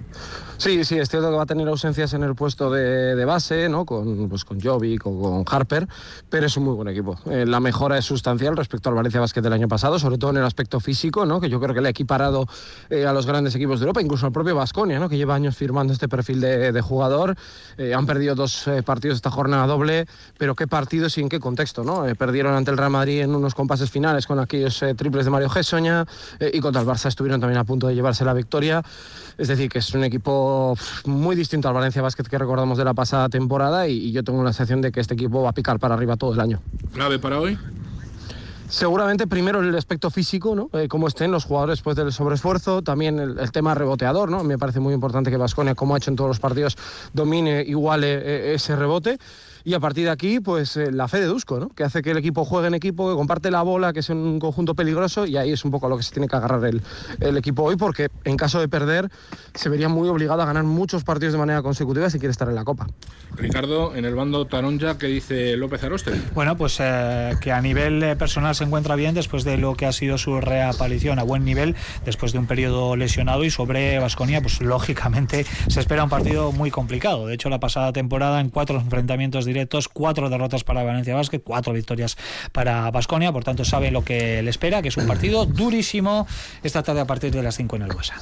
Sí, 0.57 0.85
sí, 0.85 0.97
es 0.97 1.11
cierto 1.11 1.29
que 1.29 1.37
va 1.37 1.43
a 1.43 1.47
tener 1.47 1.69
ausencias 1.69 2.15
en 2.15 2.23
el 2.23 2.35
puesto 2.35 2.71
de, 2.71 3.25
base, 3.25 3.69
¿no? 3.69 3.85
Con, 3.85 4.29
pues, 4.29 4.45
con 4.45 4.61
Jovic 4.61 5.05
o 5.07 5.21
con 5.21 5.45
Harper, 5.47 5.89
pero 6.31 6.47
es 6.47 6.57
un 6.57 6.65
muy 6.65 6.75
buen 6.75 6.89
equipo. 6.89 7.19
Eh, 7.27 7.45
la 7.45 7.59
mejora 7.59 7.99
es 7.99 8.05
sustancial 8.05 8.57
respecto 8.57 8.89
al 8.89 8.95
Valencia 8.95 9.21
Basket 9.21 9.43
del 9.43 9.53
año 9.53 9.67
pasado, 9.67 9.99
sobre 9.99 10.17
todo 10.17 10.31
en 10.31 10.39
el 10.39 10.45
aspecto 10.45 10.79
físico, 10.79 11.27
¿no? 11.27 11.41
Que 11.41 11.51
yo 11.51 11.61
creo 11.61 11.75
que 11.75 11.81
le 11.81 11.89
ha 11.89 11.91
equiparado 11.91 12.47
eh, 12.89 13.05
a 13.07 13.13
los 13.13 13.27
grandes 13.27 13.57
equipos 13.57 13.81
de 13.81 13.85
Europa, 13.85 14.01
incluso 14.01 14.25
al 14.25 14.33
propio 14.33 14.55
Vasconia, 14.55 15.01
¿no? 15.01 15.09
Que 15.09 15.17
lleva 15.17 15.35
años 15.35 15.57
firmando 15.57 15.93
este 15.93 16.09
perfil 16.09 16.41
de, 16.41 16.81
jugador. 16.81 17.37
Eh, 17.77 17.93
han 17.93 18.07
perdido 18.07 18.37
dos 18.37 18.71
partidos 18.85 19.17
esta 19.17 19.31
jornada 19.31 19.67
doble, 19.67 20.07
pero 20.39 20.55
qué 20.55 20.69
partidos 20.69 21.19
y 21.19 21.23
en 21.23 21.29
qué 21.29 21.41
contexto, 21.41 21.83
¿no? 21.83 22.07
Perdieron 22.37 22.55
ante 22.55 22.71
el 22.71 22.77
Real 22.77 22.91
Madrid 22.91 23.23
en 23.23 23.35
unos 23.35 23.55
compases 23.55 23.91
finales 23.91 24.27
con 24.27 24.39
aquellos 24.39 24.85
triples 24.95 25.25
de 25.25 25.31
Mario 25.31 25.49
Gessoña 25.49 26.05
y 26.53 26.61
contra 26.61 26.83
el 26.83 26.87
Barça 26.87 27.07
estuvieron 27.07 27.41
también 27.41 27.59
a 27.59 27.65
punto 27.65 27.87
de 27.87 27.95
llevarse 27.95 28.27
la 28.27 28.35
victoria. 28.35 28.83
Es 29.39 29.49
decir, 29.49 29.71
que 29.71 29.79
es 29.79 29.95
un 29.95 30.05
equipo 30.05 30.77
muy 31.07 31.35
distinto 31.35 31.67
al 31.69 31.73
Valencia 31.73 32.03
Basket 32.03 32.25
que 32.25 32.37
recordamos 32.37 32.77
de 32.77 32.85
la 32.85 32.93
pasada 32.93 33.31
temporada 33.31 33.89
y, 33.89 34.13
yo 34.13 34.23
tengo 34.23 34.45
la 34.45 34.53
sensación 34.53 34.83
de 34.83 34.93
que 34.93 35.01
este 35.01 35.15
equipo 35.15 35.43
va 35.43 35.49
a 35.49 35.53
picar 35.55 35.79
para 35.79 35.95
arriba 35.95 36.17
todo 36.17 36.35
el 36.35 36.41
año. 36.41 36.61
¿Clave 36.93 37.19
para 37.19 37.41
hoy? 37.41 37.57
Seguramente 38.69 39.27
primero 39.27 39.61
el 39.61 39.75
aspecto 39.75 40.11
físico, 40.11 40.55
¿no? 40.55 40.69
Eh, 40.75 40.89
cómo 40.89 41.09
estén 41.09 41.31
los 41.31 41.47
jugadores 41.47 41.79
después 41.79 41.97
del 41.97 42.13
sobreesfuerzo, 42.13 42.83
también 42.83 43.19
el, 43.19 43.51
tema 43.51 43.75
reboteador, 43.75 44.31
¿no? 44.31 44.45
Me 44.45 44.59
parece 44.59 44.81
muy 44.81 44.93
importante 44.93 45.31
que 45.31 45.39
Vasconia, 45.39 45.75
como 45.75 45.95
ha 45.95 45.99
hecho 45.99 46.11
en 46.11 46.17
todos 46.17 46.29
los 46.29 46.41
partidos, 46.41 46.77
domine, 47.15 47.63
iguale 47.67 48.13
eh, 48.13 48.55
ese 48.55 48.77
rebote 48.77 49.19
y 49.67 49.75
a 49.75 49.81
partir 49.81 50.05
de 50.05 50.11
aquí, 50.11 50.39
pues 50.39 50.77
eh, 50.77 50.93
la 50.93 51.09
fe 51.09 51.19
de 51.19 51.27
Dusko, 51.27 51.59
¿no? 51.59 51.71
que 51.71 51.83
hace 51.83 52.01
que 52.01 52.13
el 52.13 52.19
equipo 52.19 52.45
juegue 52.45 52.69
en 52.69 52.75
equipo, 52.75 53.11
que 53.11 53.17
comparte 53.17 53.51
la 53.51 53.63
bola, 53.63 53.93
que 53.93 53.99
es 53.99 54.09
un 54.11 54.39
conjunto 54.39 54.77
peligroso 54.77 55.27
y 55.27 55.37
ahí 55.37 55.51
es 55.51 55.65
un 55.65 55.73
poco 55.73 55.87
a 55.87 55.91
lo 55.91 55.97
que 55.97 56.05
se 56.05 56.13
tiene 56.13 56.29
que 56.29 56.37
agarrar 56.37 56.65
el, 56.67 56.81
el 57.19 57.37
equipo 57.37 57.65
hoy, 57.65 57.75
porque 57.75 58.09
en 58.23 58.37
caso 58.37 58.61
de 58.61 58.69
perder 58.69 59.11
se 59.55 59.69
vería 59.69 59.89
muy 59.89 60.09
obligado 60.09 60.41
a 60.41 60.47
ganar 60.47 60.63
muchos 60.63 61.03
partidos 61.03 61.33
de 61.33 61.41
manera 61.41 61.63
consecutiva 61.63 62.09
si 62.11 62.21
quiere 62.21 62.31
estar 62.31 62.49
en 62.49 62.55
la 62.55 62.63
Copa. 62.63 62.87
Ricardo, 63.35 63.97
en 63.97 64.05
el 64.05 64.15
bando 64.15 64.47
Taronja, 64.47 64.99
¿qué 64.99 65.09
dice 65.09 65.57
López 65.57 65.83
Aroste? 65.83 66.13
Bueno, 66.33 66.57
pues 66.57 66.77
eh, 66.79 67.33
que 67.41 67.51
a 67.51 67.61
nivel 67.61 68.01
eh, 68.05 68.15
personal 68.15 68.55
se 68.55 68.63
encuentra 68.63 68.95
bien 68.95 69.17
después 69.17 69.43
de 69.43 69.59
lo 69.59 69.75
que 69.75 69.87
ha 69.87 69.93
sido 69.93 70.17
su 70.17 70.41
reaparición 70.41 71.19
a 71.19 71.25
buen 71.25 71.45
nivel, 71.45 71.75
después 72.05 72.31
de 72.31 72.39
un 72.39 72.47
periodo 72.47 72.95
lesionado 72.95 73.43
y 73.43 73.51
sobre 73.51 73.99
Vasconia, 73.99 74.41
pues 74.41 74.61
lógicamente 74.61 75.45
se 75.67 75.81
espera 75.81 76.05
un 76.05 76.11
partido 76.11 76.53
muy 76.53 76.71
complicado. 76.71 77.27
De 77.27 77.35
hecho, 77.35 77.49
la 77.49 77.59
pasada 77.59 77.93
temporada 77.93 78.41
en 78.41 78.51
cuatro 78.51 78.79
enfrentamientos 78.79 79.45
directos 79.45 79.56
cuatro 79.93 80.29
derrotas 80.29 80.65
para 80.65 80.83
Valencia 80.83 81.15
Basket, 81.15 81.41
cuatro 81.41 81.73
victorias 81.73 82.17
para 82.53 82.91
Basconia, 82.91 83.33
por 83.33 83.45
tanto 83.45 83.65
sabe 83.65 83.91
lo 83.91 84.05
que 84.05 84.43
le 84.43 84.51
espera, 84.51 84.83
que 84.83 84.89
es 84.89 84.97
un 84.97 85.07
partido 85.09 85.47
durísimo 85.47 86.27
esta 86.63 86.83
tarde 86.83 87.01
a 87.01 87.07
partir 87.07 87.33
de 87.33 87.43
las 87.43 87.57
5 87.57 87.77
en 87.77 87.83
el 87.83 87.93
Buesa. 87.93 88.15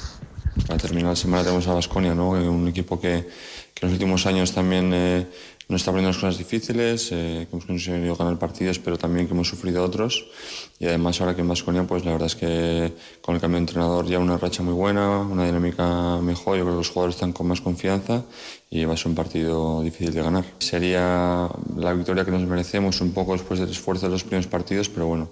Para 0.67 0.79
terminar 0.79 1.09
la 1.09 1.15
semana 1.15 1.43
tenemos 1.43 1.67
a 1.67 1.73
Basconia, 1.73 2.15
¿no? 2.15 2.29
un 2.29 2.67
equipo 2.67 2.99
que, 2.99 3.27
que 3.73 3.85
en 3.85 3.91
los 3.91 3.93
últimos 3.93 4.25
años 4.25 4.53
también 4.53 4.91
eh, 4.93 5.25
nos 5.67 5.81
está 5.81 5.91
poniendo 5.91 6.09
las 6.09 6.17
cosas 6.17 6.37
difíciles, 6.37 7.09
eh, 7.11 7.47
que 7.49 7.55
hemos 7.55 7.65
conseguido 7.65 8.15
ganar 8.15 8.37
partidos, 8.37 8.77
pero 8.79 8.97
también 8.97 9.27
que 9.27 9.33
hemos 9.33 9.47
sufrido 9.47 9.83
otros. 9.83 10.27
Y 10.79 10.85
además 10.85 11.19
ahora 11.19 11.35
que 11.35 11.41
en 11.41 11.47
Vasconia, 11.47 11.83
pues 11.83 12.05
la 12.05 12.11
verdad 12.11 12.27
es 12.27 12.35
que 12.35 12.93
con 13.21 13.35
el 13.35 13.41
cambio 13.41 13.57
de 13.57 13.61
entrenador 13.61 14.05
ya 14.05 14.19
una 14.19 14.37
racha 14.37 14.61
muy 14.61 14.73
buena, 14.73 15.21
una 15.21 15.45
dinámica 15.45 16.17
mejor, 16.21 16.57
yo 16.57 16.63
creo 16.63 16.75
que 16.75 16.79
los 16.79 16.89
jugadores 16.89 17.15
están 17.15 17.33
con 17.33 17.47
más 17.47 17.61
confianza 17.61 18.23
y 18.69 18.85
va 18.85 18.93
a 18.93 18.97
ser 18.97 19.07
un 19.07 19.15
partido 19.15 19.81
difícil 19.81 20.13
de 20.13 20.21
ganar. 20.21 20.45
Sería 20.59 21.49
la 21.77 21.93
victoria 21.93 22.25
que 22.25 22.31
nos 22.31 22.41
merecemos 22.41 23.01
un 23.01 23.11
poco 23.13 23.33
después 23.33 23.59
del 23.59 23.69
esfuerzo 23.69 24.05
de 24.05 24.11
los 24.11 24.23
primeros 24.23 24.47
partidos, 24.47 24.89
pero 24.89 25.07
bueno, 25.07 25.29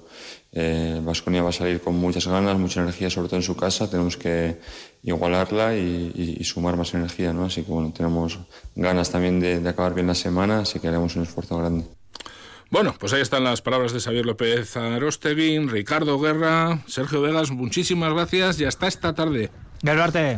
Vasconia 0.53 1.39
eh, 1.39 1.43
va 1.43 1.49
a 1.49 1.53
salir 1.53 1.81
con 1.81 1.95
muchas 1.95 2.27
ganas, 2.27 2.57
mucha 2.57 2.81
energía, 2.81 3.09
sobre 3.09 3.27
todo 3.27 3.37
en 3.37 3.43
su 3.43 3.55
casa. 3.55 3.89
Tenemos 3.89 4.17
que 4.17 4.59
igualarla 5.01 5.75
y, 5.75 6.39
sumar 6.43 6.77
más 6.77 6.93
energía, 6.93 7.33
¿no? 7.33 7.45
Así 7.45 7.63
que 7.63 7.71
bueno, 7.71 7.91
tenemos 7.91 8.39
ganas 8.75 9.09
también 9.09 9.39
de, 9.39 9.67
acabar 9.67 9.95
bien 9.95 10.07
la 10.07 10.15
semana, 10.15 10.59
así 10.59 10.79
que 10.79 10.87
haremos 10.87 11.15
un 11.15 11.23
esfuerzo 11.23 11.57
grande. 11.57 11.85
Bueno, 12.69 12.95
pues 12.99 13.13
ahí 13.13 13.21
están 13.21 13.43
las 13.43 13.61
palabras 13.61 13.93
de 13.93 13.99
Xavier 13.99 14.25
López 14.25 14.77
Arostegui, 14.77 15.59
Ricardo 15.67 16.19
Guerra, 16.19 16.83
Sergio 16.87 17.21
Vegas, 17.21 17.51
muchísimas 17.51 18.13
gracias 18.13 18.59
y 18.59 18.65
hasta 18.65 18.87
esta 18.87 19.13
tarde. 19.13 19.49
Garuarte. 19.81 20.37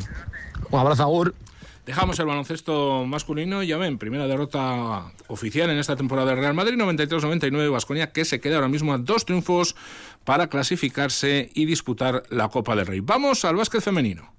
Un 0.71 0.79
abrazo, 0.79 1.03
Agur. 1.03 1.35
Dejamos 1.85 2.17
el 2.17 2.25
baloncesto 2.25 3.05
masculino 3.05 3.61
y 3.61 3.67
ya 3.67 3.77
ven, 3.77 3.99
primera 3.99 4.25
derrota 4.25 5.11
oficial 5.27 5.69
en 5.69 5.77
esta 5.77 5.95
temporada 5.95 6.31
de 6.31 6.41
Real 6.41 6.55
Madrid 6.55 6.77
93-99 6.77 7.71
Vasconia 7.71 8.11
que 8.11 8.25
se 8.25 8.39
queda 8.39 8.55
ahora 8.55 8.69
mismo 8.69 8.91
a 8.91 8.97
dos 8.97 9.23
triunfos 9.25 9.75
para 10.23 10.47
clasificarse 10.47 11.51
y 11.53 11.65
disputar 11.65 12.23
la 12.29 12.49
Copa 12.49 12.75
del 12.75 12.87
Rey. 12.87 13.01
Vamos 13.01 13.45
al 13.45 13.55
básquet 13.55 13.81
femenino. 13.81 14.33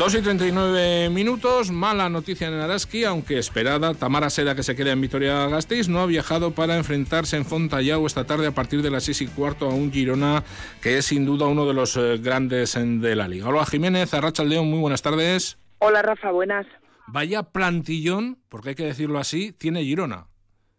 2 0.00 0.14
y 0.14 0.22
39 0.22 1.10
minutos, 1.10 1.70
mala 1.70 2.08
noticia 2.08 2.48
en 2.48 2.54
Araski, 2.54 3.04
aunque 3.04 3.36
esperada. 3.36 3.92
Tamara 3.92 4.30
Seda, 4.30 4.54
que 4.54 4.62
se 4.62 4.74
queda 4.74 4.92
en 4.92 5.00
Vitoria-Gasteiz, 5.02 5.90
no 5.90 6.00
ha 6.00 6.06
viajado 6.06 6.52
para 6.52 6.78
enfrentarse 6.78 7.36
en 7.36 7.44
Fontallao 7.44 8.06
esta 8.06 8.24
tarde 8.24 8.46
a 8.46 8.52
partir 8.52 8.80
de 8.80 8.90
las 8.90 9.04
6 9.04 9.20
y 9.20 9.26
cuarto 9.26 9.66
a 9.66 9.74
un 9.74 9.92
Girona, 9.92 10.42
que 10.82 10.96
es 10.96 11.04
sin 11.04 11.26
duda 11.26 11.48
uno 11.48 11.66
de 11.66 11.74
los 11.74 11.98
eh, 11.98 12.16
grandes 12.16 12.78
de 12.80 13.14
la 13.14 13.28
liga. 13.28 13.48
Hola 13.48 13.66
Jiménez, 13.66 14.14
Arracha 14.14 14.42
León, 14.42 14.70
muy 14.70 14.78
buenas 14.78 15.02
tardes. 15.02 15.58
Hola 15.80 16.00
Rafa, 16.00 16.30
buenas. 16.30 16.66
Vaya 17.06 17.42
plantillón, 17.42 18.38
porque 18.48 18.70
hay 18.70 18.76
que 18.76 18.84
decirlo 18.84 19.18
así, 19.18 19.52
tiene 19.52 19.84
Girona. 19.84 20.28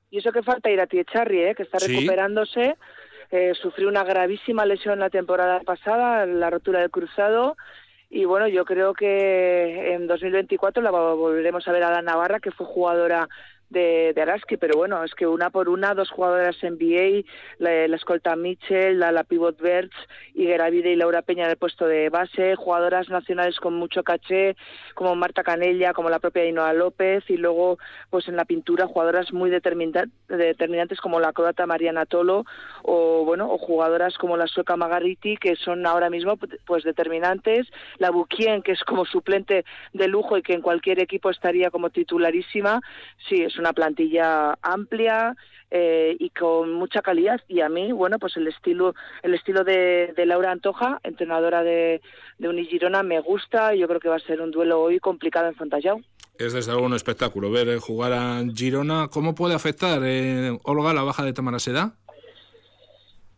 Y 0.10 0.18
eso 0.18 0.32
que 0.32 0.42
falta 0.42 0.72
ir 0.72 0.82
a 0.82 0.88
Tiecharri, 0.88 1.44
¿eh? 1.44 1.54
que 1.56 1.62
está 1.62 1.78
recuperándose. 1.78 2.76
Eh, 3.30 3.54
sufrió 3.62 3.88
una 3.88 4.04
gravísima 4.04 4.66
lesión 4.66 4.98
la 4.98 5.12
temporada 5.12 5.60
pasada, 5.60 6.26
la 6.26 6.50
rotura 6.50 6.80
del 6.80 6.90
cruzado 6.90 7.56
y 8.14 8.26
bueno, 8.26 8.46
yo 8.50 8.66
creo 8.66 8.94
que 8.94 9.94
en 9.94 10.06
2024 10.06 10.84
la 10.84 10.92
volveremos 10.92 11.66
a 11.66 11.72
ver 11.72 11.84
a 11.84 11.92
la 11.92 12.02
Navarra, 12.02 12.42
que 12.42 12.52
fue 12.52 12.66
jugadora 12.66 13.30
de, 13.72 14.12
de, 14.14 14.22
Araski, 14.22 14.58
pero 14.58 14.78
bueno, 14.78 15.04
es 15.04 15.16
que 15.16 15.26
una 15.26 15.50
por 15.50 15.70
una, 15.70 15.94
dos 15.94 16.12
jugadoras 16.12 16.58
NBA, 16.62 17.24
la, 17.58 17.88
la 17.88 17.96
escolta 17.96 18.36
Mitchell, 18.36 19.00
la, 19.00 19.12
la 19.12 19.24
pivot 19.24 19.60
Bertz, 19.60 19.96
Geravide 20.36 20.92
y 20.92 20.96
Laura 20.96 21.22
Peña 21.22 21.46
en 21.46 21.52
el 21.52 21.58
puesto 21.58 21.88
de 21.88 22.10
base, 22.10 22.56
jugadoras 22.56 23.10
nacionales 23.10 23.60
con 23.60 23.74
mucho 23.74 24.04
caché, 24.04 24.56
como 24.94 25.16
Marta 25.16 25.44
Canella, 25.44 25.94
como 25.94 26.10
la 26.10 26.20
propia 26.20 26.46
Inoa 26.46 26.74
López, 26.74 27.24
y 27.30 27.38
luego, 27.38 27.80
pues 28.10 28.28
en 28.28 28.36
la 28.36 28.46
pintura, 28.46 28.88
jugadoras 28.88 29.32
muy 29.32 29.50
determinantes 29.50 31.02
como 31.02 31.20
la 31.20 31.32
croata 31.32 31.66
Mariana 31.66 32.06
Tolo, 32.06 32.46
o 32.84 33.24
bueno, 33.26 33.50
o 33.50 33.58
jugadoras 33.58 34.18
como 34.18 34.36
la 34.36 34.48
sueca 34.48 34.76
Magariti, 34.76 35.38
que 35.38 35.56
son 35.56 35.86
ahora 35.86 36.10
mismo 36.10 36.38
pues 36.66 36.84
determinantes, 36.84 37.68
la 38.00 38.12
Bukien, 38.12 38.64
que 38.64 38.74
es 38.74 38.84
como 38.84 39.06
suplente 39.06 39.64
de 39.94 40.08
lujo 40.08 40.38
y 40.38 40.42
que 40.42 40.54
en 40.54 40.62
cualquier 40.62 41.00
equipo 41.00 41.30
estaría 41.30 41.72
como 41.72 41.90
titularísima, 41.90 42.82
sí, 43.30 43.42
es 43.42 43.58
una 43.62 43.74
plantilla 43.74 44.58
amplia 44.62 45.36
eh, 45.70 46.18
y 46.20 46.30
con 46.32 46.74
mucha 46.74 47.02
calidad. 47.02 47.42
Y 47.48 47.62
a 47.62 47.70
mí 47.70 47.92
bueno 47.92 48.20
pues 48.20 48.36
el 48.38 48.48
estilo 48.48 48.94
el 49.24 49.34
estilo 49.34 49.64
de, 49.64 50.14
Laura 50.26 50.52
Antoja 50.52 51.00
entrenadora 51.04 51.64
de, 51.64 52.02
de 52.38 52.50
Unigirona 52.50 53.04
me 53.04 53.20
gusta 53.20 53.74
y 53.74 53.80
yo 53.80 53.88
creo 53.88 54.00
que 54.00 54.10
va 54.10 54.18
a 54.18 54.20
ser 54.20 54.42
un 54.42 54.52
duelo 54.52 54.82
hoy 54.82 55.00
complicado 55.00 55.48
en 55.48 55.56
Fontallao 55.56 56.02
es 56.38 56.54
desde 56.54 56.72
luego 56.72 56.88
un 56.88 56.94
espectáculo 56.94 57.52
ver 57.52 57.78
jugar 57.78 58.14
a 58.14 58.44
Girona. 58.56 59.10
Cómo 59.10 59.36
puede 59.36 59.54
afectar 59.54 60.02
eh, 60.04 60.58
Olga 60.64 60.94
la 60.94 61.04
baja 61.04 61.24
de 61.24 61.34
Tamara 61.34 61.60
Seda 61.60 61.94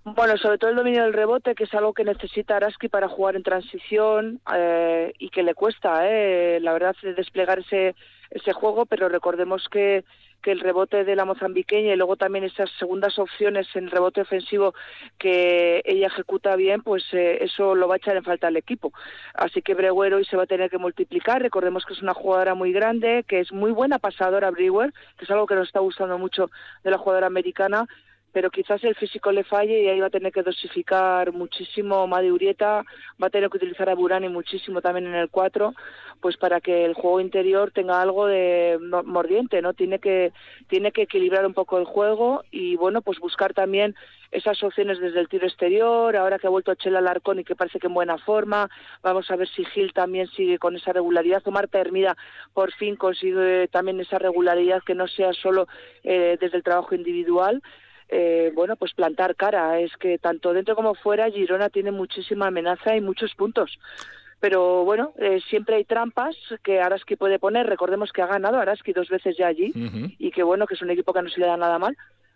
bueno, 0.05 0.38
sobre 0.38 0.57
todo 0.57 0.69
el 0.69 0.75
dominio 0.75 1.03
del 1.03 1.13
rebote, 1.13 1.55
que 1.55 1.63
es 1.63 1.74
algo 1.74 1.93
que 1.93 2.03
necesita 2.03 2.57
Araski 2.57 2.89
para 2.89 3.07
jugar 3.07 3.36
en 3.36 3.43
transición 3.43 4.41
eh, 4.53 5.13
y 5.17 5.29
que 5.29 5.43
le 5.43 5.55
cuesta, 5.55 6.10
eh, 6.10 6.60
la 6.62 6.74
verdad, 6.74 6.95
desplegar 7.15 7.60
ese, 7.60 7.95
ese 8.29 8.51
juego, 8.51 8.86
pero 8.86 9.07
recordemos 9.07 9.69
que, 9.69 10.03
que 10.41 10.51
el 10.51 10.60
rebote 10.60 11.05
de 11.05 11.15
la 11.15 11.24
mozambiqueña 11.24 11.93
y 11.93 11.95
luego 11.95 12.17
también 12.17 12.43
esas 12.43 12.69
segundas 12.77 13.17
opciones 13.17 13.65
en 13.75 13.89
rebote 13.89 14.19
ofensivo 14.19 14.74
que 15.17 15.81
ella 15.86 16.07
ejecuta 16.07 16.57
bien, 16.57 16.81
pues 16.81 17.05
eh, 17.13 17.38
eso 17.41 17.74
lo 17.74 17.88
va 17.88 17.95
a 17.95 17.98
echar 17.98 18.17
en 18.17 18.25
falta 18.25 18.48
al 18.48 18.57
equipo. 18.57 18.91
Así 19.33 19.62
que 19.62 19.74
Brewer 19.74 20.15
hoy 20.15 20.25
se 20.25 20.36
va 20.36 20.43
a 20.43 20.48
tener 20.48 20.69
que 20.69 20.77
multiplicar. 20.77 21.41
Recordemos 21.41 21.86
que 21.86 21.93
es 21.93 22.01
una 22.01 22.13
jugadora 22.13 22.55
muy 22.55 22.74
grande, 22.74 23.24
que 23.25 23.39
es 23.39 23.53
muy 23.53 23.72
buena 23.72 24.00
pasadora 24.00 24.51
Brewer, 24.51 24.91
que 25.17 25.24
es 25.24 25.31
algo 25.31 25.48
que 25.48 25.55
nos 25.55 25.67
está 25.67 25.79
gustando 25.79 26.17
mucho 26.17 26.51
de 26.83 26.91
la 26.91 26.98
jugadora 26.98 27.27
americana 27.27 27.88
pero 28.33 28.49
quizás 28.49 28.83
el 28.83 28.95
físico 28.95 29.31
le 29.31 29.43
falle 29.43 29.83
y 29.83 29.87
ahí 29.87 29.99
va 29.99 30.07
a 30.07 30.09
tener 30.09 30.33
que 30.33 30.41
dosificar 30.41 31.31
muchísimo 31.31 32.07
Madi 32.07 32.31
Urieta, 32.31 32.83
va 33.21 33.27
a 33.27 33.29
tener 33.29 33.49
que 33.49 33.57
utilizar 33.57 33.89
a 33.89 33.95
Burani 33.95 34.27
muchísimo 34.27 34.81
también 34.81 35.07
en 35.07 35.13
el 35.13 35.29
4, 35.29 35.73
pues 36.19 36.35
para 36.37 36.59
que 36.59 36.83
el 36.83 36.95
juego 36.95 37.21
interior 37.21 37.71
tenga 37.71 38.01
algo 38.01 38.25
de 38.25 38.79
mordiente, 39.05 39.61
¿no? 39.61 39.73
Tiene 39.73 39.99
que, 39.99 40.33
tiene 40.67 40.91
que 40.91 41.03
equilibrar 41.03 41.45
un 41.45 41.53
poco 41.53 41.77
el 41.77 41.85
juego 41.85 42.43
y, 42.49 42.75
bueno, 42.75 43.01
pues 43.01 43.19
buscar 43.19 43.53
también 43.53 43.95
esas 44.31 44.63
opciones 44.63 44.99
desde 44.99 45.19
el 45.19 45.29
tiro 45.29 45.45
exterior, 45.45 46.15
ahora 46.15 46.39
que 46.39 46.47
ha 46.47 46.49
vuelto 46.49 46.73
Chela 46.73 47.01
Larcón 47.01 47.39
y 47.39 47.43
que 47.43 47.55
parece 47.55 47.79
que 47.79 47.87
en 47.87 47.93
buena 47.93 48.17
forma, 48.17 48.67
vamos 49.03 49.29
a 49.29 49.35
ver 49.35 49.47
si 49.47 49.63
Gil 49.65 49.93
también 49.93 50.27
sigue 50.27 50.57
con 50.57 50.75
esa 50.75 50.91
regularidad, 50.91 51.43
o 51.45 51.51
Marta 51.51 51.79
Hermida 51.79 52.17
por 52.53 52.71
fin 52.73 52.95
consigue 52.95 53.67
también 53.67 53.99
esa 53.99 54.17
regularidad 54.17 54.81
que 54.83 54.95
no 54.95 55.07
sea 55.07 55.33
solo 55.33 55.67
eh, 56.03 56.37
desde 56.39 56.57
el 56.57 56.63
trabajo 56.63 56.95
individual, 56.95 57.61
eh, 58.10 58.51
bueno, 58.53 58.75
pues 58.75 58.93
plantar 58.93 59.36
cara. 59.36 59.79
Es 59.79 59.95
que 59.98 60.17
tanto 60.17 60.53
dentro 60.53 60.75
como 60.75 60.95
fuera 60.95 61.29
Girona 61.29 61.69
tiene 61.69 61.91
muchísima 61.91 62.48
amenaza 62.48 62.95
y 62.95 63.01
muchos 63.01 63.33
puntos. 63.36 63.79
Pero 64.39 64.83
bueno, 64.83 65.13
eh, 65.17 65.39
siempre 65.50 65.77
hay 65.77 65.86
trampas 65.86 66.36
que 66.63 66.81
Araski 66.81 67.15
puede 67.15 67.39
poner. 67.39 67.65
Recordemos 67.65 68.12
que 68.12 68.22
ha 68.22 68.27
ganado 68.27 68.60
Araski 68.60 68.91
dos 68.91 69.07
veces 69.10 69.38
ya 69.38 69.48
allí 69.48 69.72
y 70.19 70.31
que 70.31 70.43
bueno, 70.43 70.67
que 70.67 70.74
es 70.74 70.81
un 70.81 70.89
equipo 70.89 71.13
que 71.13 71.22
no 71.22 71.29
se 71.29 71.39
le 71.39 71.48
da 71.48 71.55
nada 71.55 71.79
mal. 71.79 71.95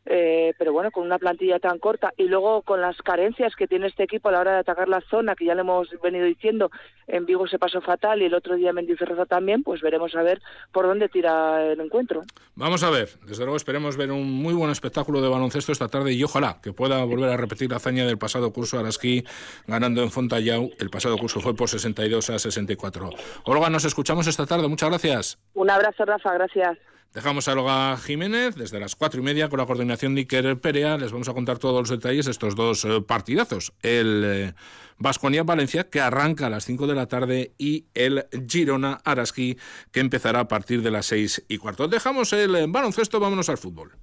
Eh, 0.10 0.54
pero 0.58 0.72
bueno, 0.72 0.90
con 0.90 1.04
una 1.04 1.20
plantilla 1.20 1.60
tan 1.60 1.80
corta 1.80 2.14
y 2.16 2.24
luego 2.24 2.62
con 2.62 2.80
las 2.80 2.96
carencias 3.02 3.56
que 3.58 3.68
tiene 3.68 3.88
este 3.88 4.04
equipo 4.04 4.30
a 4.30 4.32
la 4.32 4.40
hora 4.40 4.54
de 4.54 4.60
atacar 4.60 4.88
la 4.88 5.02
zona, 5.02 5.36
que 5.36 5.44
ya 5.44 5.54
le 5.54 5.62
hemos 5.62 5.90
venido 6.02 6.26
diciendo, 6.26 6.72
en 7.08 7.26
Vigo 7.26 7.46
se 7.46 7.60
pasó 7.60 7.82
fatal 7.82 8.22
y 8.22 8.26
el 8.26 8.34
otro 8.34 8.56
día 8.56 8.72
Mendizorroza 8.72 9.26
también, 9.26 9.64
pues 9.64 9.82
veremos 9.82 10.16
a 10.16 10.22
ver 10.22 10.42
por 10.72 10.88
dónde 10.88 11.10
tira 11.10 11.62
el 11.74 11.82
encuentro. 11.82 12.22
Vamos 12.56 12.84
a 12.84 12.90
ver, 12.90 13.10
desde 13.26 13.44
luego 13.44 13.58
esperemos 13.58 13.98
ver 13.98 14.12
un 14.12 14.32
muy 14.32 14.54
buen 14.54 14.72
espectáculo 14.72 15.22
de 15.22 15.28
baloncesto 15.28 15.74
esta 15.74 15.90
tarde 15.90 16.14
y 16.14 16.24
ojalá 16.24 16.60
que 16.64 16.72
pueda 16.72 17.04
volver 17.04 17.30
a 17.30 17.38
repetir 17.38 17.70
la 17.70 17.78
hazaña 17.78 18.06
del 18.06 18.18
pasado 18.18 18.54
curso 18.54 18.80
Araski 18.80 19.26
ganando 19.68 20.02
en 20.04 20.10
Fontallao. 20.10 20.70
El 20.80 20.90
pasado 20.90 21.18
curso 21.18 21.42
fue 21.42 21.54
por 21.54 21.68
62 21.68 22.30
a 22.30 22.40
64. 22.40 23.10
Olga, 23.44 23.70
nos 23.70 23.84
escuchamos 23.84 24.26
esta 24.28 24.46
tarde, 24.46 24.70
muchas 24.70 24.90
gracias. 24.90 25.40
Un 25.54 25.70
abrazo, 25.70 26.06
Rafa, 26.06 26.34
gracias. 26.34 26.78
Dejamos 27.14 27.48
a 27.48 27.54
Olga 27.54 27.98
Jiménez 27.98 28.56
desde 28.56 28.80
las 28.80 28.96
cuatro 28.96 29.20
y 29.20 29.24
media 29.24 29.50
con 29.50 29.60
la 29.60 29.66
coordinación 29.66 30.14
de 30.14 30.22
Iker 30.22 30.60
Perea. 30.60 30.98
Les 30.98 31.12
vamos 31.12 31.30
a 31.30 31.34
contar 31.34 31.58
todos 31.58 31.80
los 31.80 31.90
detalles 31.90 32.26
de 32.26 32.32
estos 32.32 32.56
dos 32.56 32.86
eh, 32.86 33.02
partidazos. 33.02 33.74
El 33.82 34.54
Vasconia 34.98 35.42
eh, 35.42 35.44
Valencia, 35.44 35.90
que 35.90 36.00
arranca 36.00 36.48
a 36.48 36.50
las 36.50 36.66
5 36.66 36.86
de 36.86 36.96
la 36.96 37.08
tarde, 37.08 37.54
y 37.58 37.86
el 37.94 38.26
Girona 38.48 39.00
Araski, 39.04 39.58
que 39.92 40.00
empezará 40.00 40.42
a 40.42 40.48
partir 40.48 40.82
de 40.82 40.92
las 40.92 41.08
seis 41.08 41.44
y 41.48 41.58
cuarto. 41.58 41.88
Dejamos 41.88 42.34
el 42.34 42.56
eh, 42.56 42.66
baloncesto, 42.68 43.20
vámonos 43.20 43.50
al 43.50 43.58
fútbol. 43.58 43.94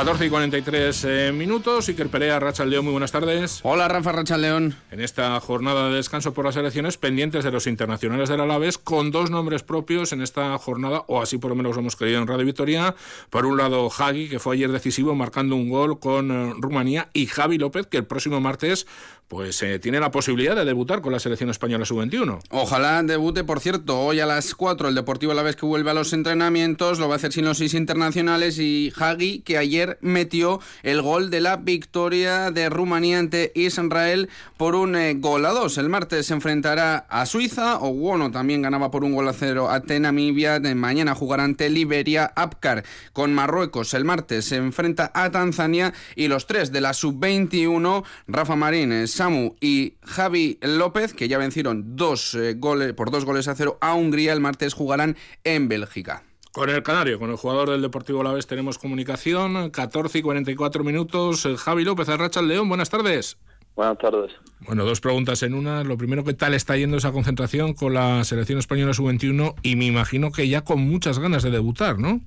14 0.00 0.24
y 0.24 0.30
43 0.30 1.04
eh, 1.04 1.30
minutos. 1.30 1.86
Iker 1.90 2.08
Perea, 2.08 2.40
Racha 2.40 2.64
León, 2.64 2.84
muy 2.86 2.92
buenas 2.92 3.12
tardes. 3.12 3.60
Hola, 3.64 3.86
Rafa 3.86 4.12
Racha 4.12 4.38
León. 4.38 4.74
En 4.90 4.98
esta 4.98 5.38
jornada 5.40 5.90
de 5.90 5.96
descanso 5.96 6.32
por 6.32 6.46
las 6.46 6.56
elecciones, 6.56 6.96
pendientes 6.96 7.44
de 7.44 7.50
los 7.50 7.66
internacionales 7.66 8.30
del 8.30 8.40
Alaves, 8.40 8.78
con 8.78 9.10
dos 9.10 9.30
nombres 9.30 9.62
propios 9.62 10.14
en 10.14 10.22
esta 10.22 10.56
jornada, 10.56 11.04
o 11.06 11.20
así 11.20 11.36
por 11.36 11.50
lo 11.50 11.54
menos 11.54 11.76
lo 11.76 11.82
hemos 11.82 11.96
creído 11.96 12.18
en 12.18 12.26
Radio 12.26 12.46
Victoria. 12.46 12.94
Por 13.28 13.44
un 13.44 13.58
lado, 13.58 13.90
Hagi, 13.90 14.30
que 14.30 14.38
fue 14.38 14.56
ayer 14.56 14.72
decisivo 14.72 15.14
marcando 15.14 15.54
un 15.54 15.68
gol 15.68 16.00
con 16.00 16.30
eh, 16.30 16.54
Rumanía, 16.56 17.10
y 17.12 17.26
Javi 17.26 17.58
López, 17.58 17.86
que 17.86 17.98
el 17.98 18.06
próximo 18.06 18.40
martes 18.40 18.86
pues 19.30 19.62
eh, 19.62 19.78
tiene 19.78 20.00
la 20.00 20.10
posibilidad 20.10 20.56
de 20.56 20.64
debutar 20.64 21.02
con 21.02 21.12
la 21.12 21.20
selección 21.20 21.50
española 21.50 21.84
sub-21. 21.84 22.40
Ojalá 22.50 23.00
debute, 23.04 23.44
por 23.44 23.60
cierto, 23.60 24.00
hoy 24.00 24.18
a 24.18 24.26
las 24.26 24.56
4 24.56 24.88
el 24.88 24.96
Deportivo 24.96 25.30
Alaves 25.30 25.54
que 25.54 25.66
vuelve 25.66 25.88
a 25.88 25.94
los 25.94 26.12
entrenamientos, 26.12 26.98
lo 26.98 27.06
va 27.06 27.14
a 27.14 27.16
hacer 27.16 27.32
sin 27.32 27.44
los 27.44 27.58
seis 27.58 27.74
internacionales 27.74 28.58
y 28.58 28.92
Hagi, 28.98 29.42
que 29.42 29.56
ayer 29.56 29.89
metió 30.00 30.60
el 30.82 31.02
gol 31.02 31.30
de 31.30 31.40
la 31.40 31.56
victoria 31.56 32.50
de 32.50 32.68
Rumanía 32.68 33.18
ante 33.18 33.52
Israel 33.54 34.28
por 34.56 34.74
un 34.74 34.96
eh, 34.96 35.14
gol 35.14 35.46
a 35.46 35.50
dos. 35.50 35.78
El 35.78 35.88
martes 35.88 36.26
se 36.26 36.34
enfrentará 36.34 37.06
a 37.08 37.26
Suiza, 37.26 37.78
o 37.80 37.92
bueno, 37.92 38.30
también 38.30 38.62
ganaba 38.62 38.90
por 38.90 39.04
un 39.04 39.14
gol 39.14 39.28
a 39.28 39.32
cero 39.32 39.70
ante 39.70 39.98
Namibia. 40.00 40.60
Mañana 40.60 41.14
jugará 41.14 41.44
ante 41.44 41.70
Liberia, 41.70 42.32
Apcar 42.36 42.84
con 43.12 43.32
Marruecos. 43.32 43.94
El 43.94 44.04
martes 44.04 44.44
se 44.46 44.56
enfrenta 44.56 45.10
a 45.14 45.30
Tanzania 45.30 45.92
y 46.14 46.28
los 46.28 46.46
tres 46.46 46.72
de 46.72 46.80
la 46.80 46.92
sub-21, 46.92 48.04
Rafa 48.26 48.56
Marín, 48.56 48.92
eh, 48.92 49.06
Samu 49.06 49.56
y 49.60 49.94
Javi 50.02 50.58
López, 50.62 51.14
que 51.14 51.28
ya 51.28 51.38
vencieron 51.38 51.96
dos 51.96 52.34
eh, 52.34 52.54
goles 52.54 52.92
por 52.92 53.10
dos 53.10 53.24
goles 53.24 53.48
a 53.48 53.54
cero 53.54 53.78
a 53.80 53.94
Hungría, 53.94 54.32
el 54.32 54.40
martes 54.40 54.74
jugarán 54.74 55.16
en 55.44 55.68
Bélgica. 55.68 56.29
Con 56.52 56.68
el 56.68 56.82
Canario, 56.82 57.20
con 57.20 57.30
el 57.30 57.36
jugador 57.36 57.70
del 57.70 57.80
Deportivo 57.80 58.24
La 58.24 58.32
Vez 58.32 58.48
tenemos 58.48 58.76
comunicación, 58.76 59.70
14 59.70 60.18
y 60.18 60.22
44 60.22 60.82
minutos. 60.82 61.46
Javi 61.58 61.84
López, 61.84 62.08
Arracha 62.08 62.42
León, 62.42 62.68
buenas 62.68 62.90
tardes. 62.90 63.38
Buenas 63.76 63.98
tardes. 63.98 64.32
Bueno, 64.66 64.84
dos 64.84 65.00
preguntas 65.00 65.44
en 65.44 65.54
una. 65.54 65.84
Lo 65.84 65.96
primero, 65.96 66.24
¿qué 66.24 66.34
tal 66.34 66.54
está 66.54 66.76
yendo 66.76 66.96
esa 66.96 67.12
concentración 67.12 67.74
con 67.74 67.94
la 67.94 68.24
selección 68.24 68.58
española 68.58 68.92
sub-21? 68.92 69.54
Y 69.62 69.76
me 69.76 69.86
imagino 69.86 70.32
que 70.32 70.48
ya 70.48 70.62
con 70.62 70.80
muchas 70.80 71.20
ganas 71.20 71.44
de 71.44 71.50
debutar, 71.50 72.00
¿no? 72.00 72.20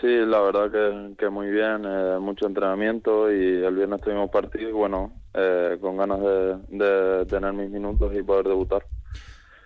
Sí, 0.00 0.08
la 0.08 0.40
verdad 0.40 1.14
que, 1.16 1.28
muy 1.28 1.50
bien, 1.50 1.84
eh, 1.86 2.18
mucho 2.20 2.48
entrenamiento 2.48 3.32
y 3.32 3.64
el 3.64 3.76
viernes 3.76 4.00
tuvimos 4.00 4.28
partido 4.28 4.68
y 4.68 4.72
bueno, 4.72 5.12
eh, 5.34 5.78
con 5.80 5.96
ganas 5.96 6.20
de 6.68 7.26
tener 7.26 7.52
mis 7.52 7.70
minutos 7.70 8.12
y 8.12 8.22
poder 8.24 8.48
debutar. 8.48 8.84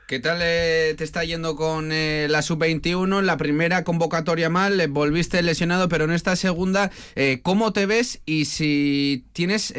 ¿Qué 0.09 0.21
tal 0.21 0.39
eh, 0.41 0.95
te 0.97 1.05
está 1.05 1.23
yendo 1.23 1.55
con 1.55 1.93
eh, 1.93 2.29
la 2.31 2.41
sub-21? 2.41 3.21
La 3.21 3.37
primera 3.37 3.85
convocatoria 3.85 4.49
mal, 4.49 4.81
volviste 4.89 5.43
lesionado, 5.43 5.91
pero 5.91 6.05
en 6.05 6.13
esta 6.13 6.35
segunda, 6.35 6.89
eh, 7.15 7.41
¿cómo 7.43 7.75
te 7.75 7.85
ves 7.85 8.23
y 8.25 8.47
si 8.47 9.27
tienes 9.35 9.75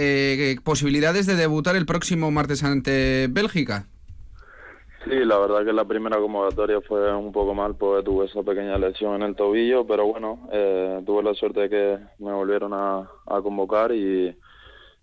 posibilidades 0.64 1.26
de 1.26 1.36
debutar 1.36 1.76
el 1.76 1.88
próximo 1.88 2.30
martes 2.30 2.64
ante 2.64 3.26
Bélgica? 3.28 3.88
Sí, 5.06 5.16
la 5.26 5.40
verdad 5.40 5.66
que 5.66 5.74
la 5.74 5.86
primera 5.86 6.18
convocatoria 6.18 6.80
fue 6.82 7.12
un 7.12 7.32
poco 7.32 7.56
mal 7.56 7.74
porque 7.76 8.06
tuve 8.06 8.28
esa 8.28 8.44
pequeña 8.44 8.78
lesión 8.78 9.16
en 9.16 9.30
el 9.30 9.36
tobillo, 9.36 9.88
pero 9.88 10.06
bueno, 10.06 10.48
tuve 11.08 11.24
la 11.24 11.34
suerte 11.34 11.62
de 11.62 11.70
que 11.72 11.98
me 12.20 12.32
volvieron 12.34 12.72
a, 12.76 13.10
convocar 13.42 13.92
y, 13.94 14.38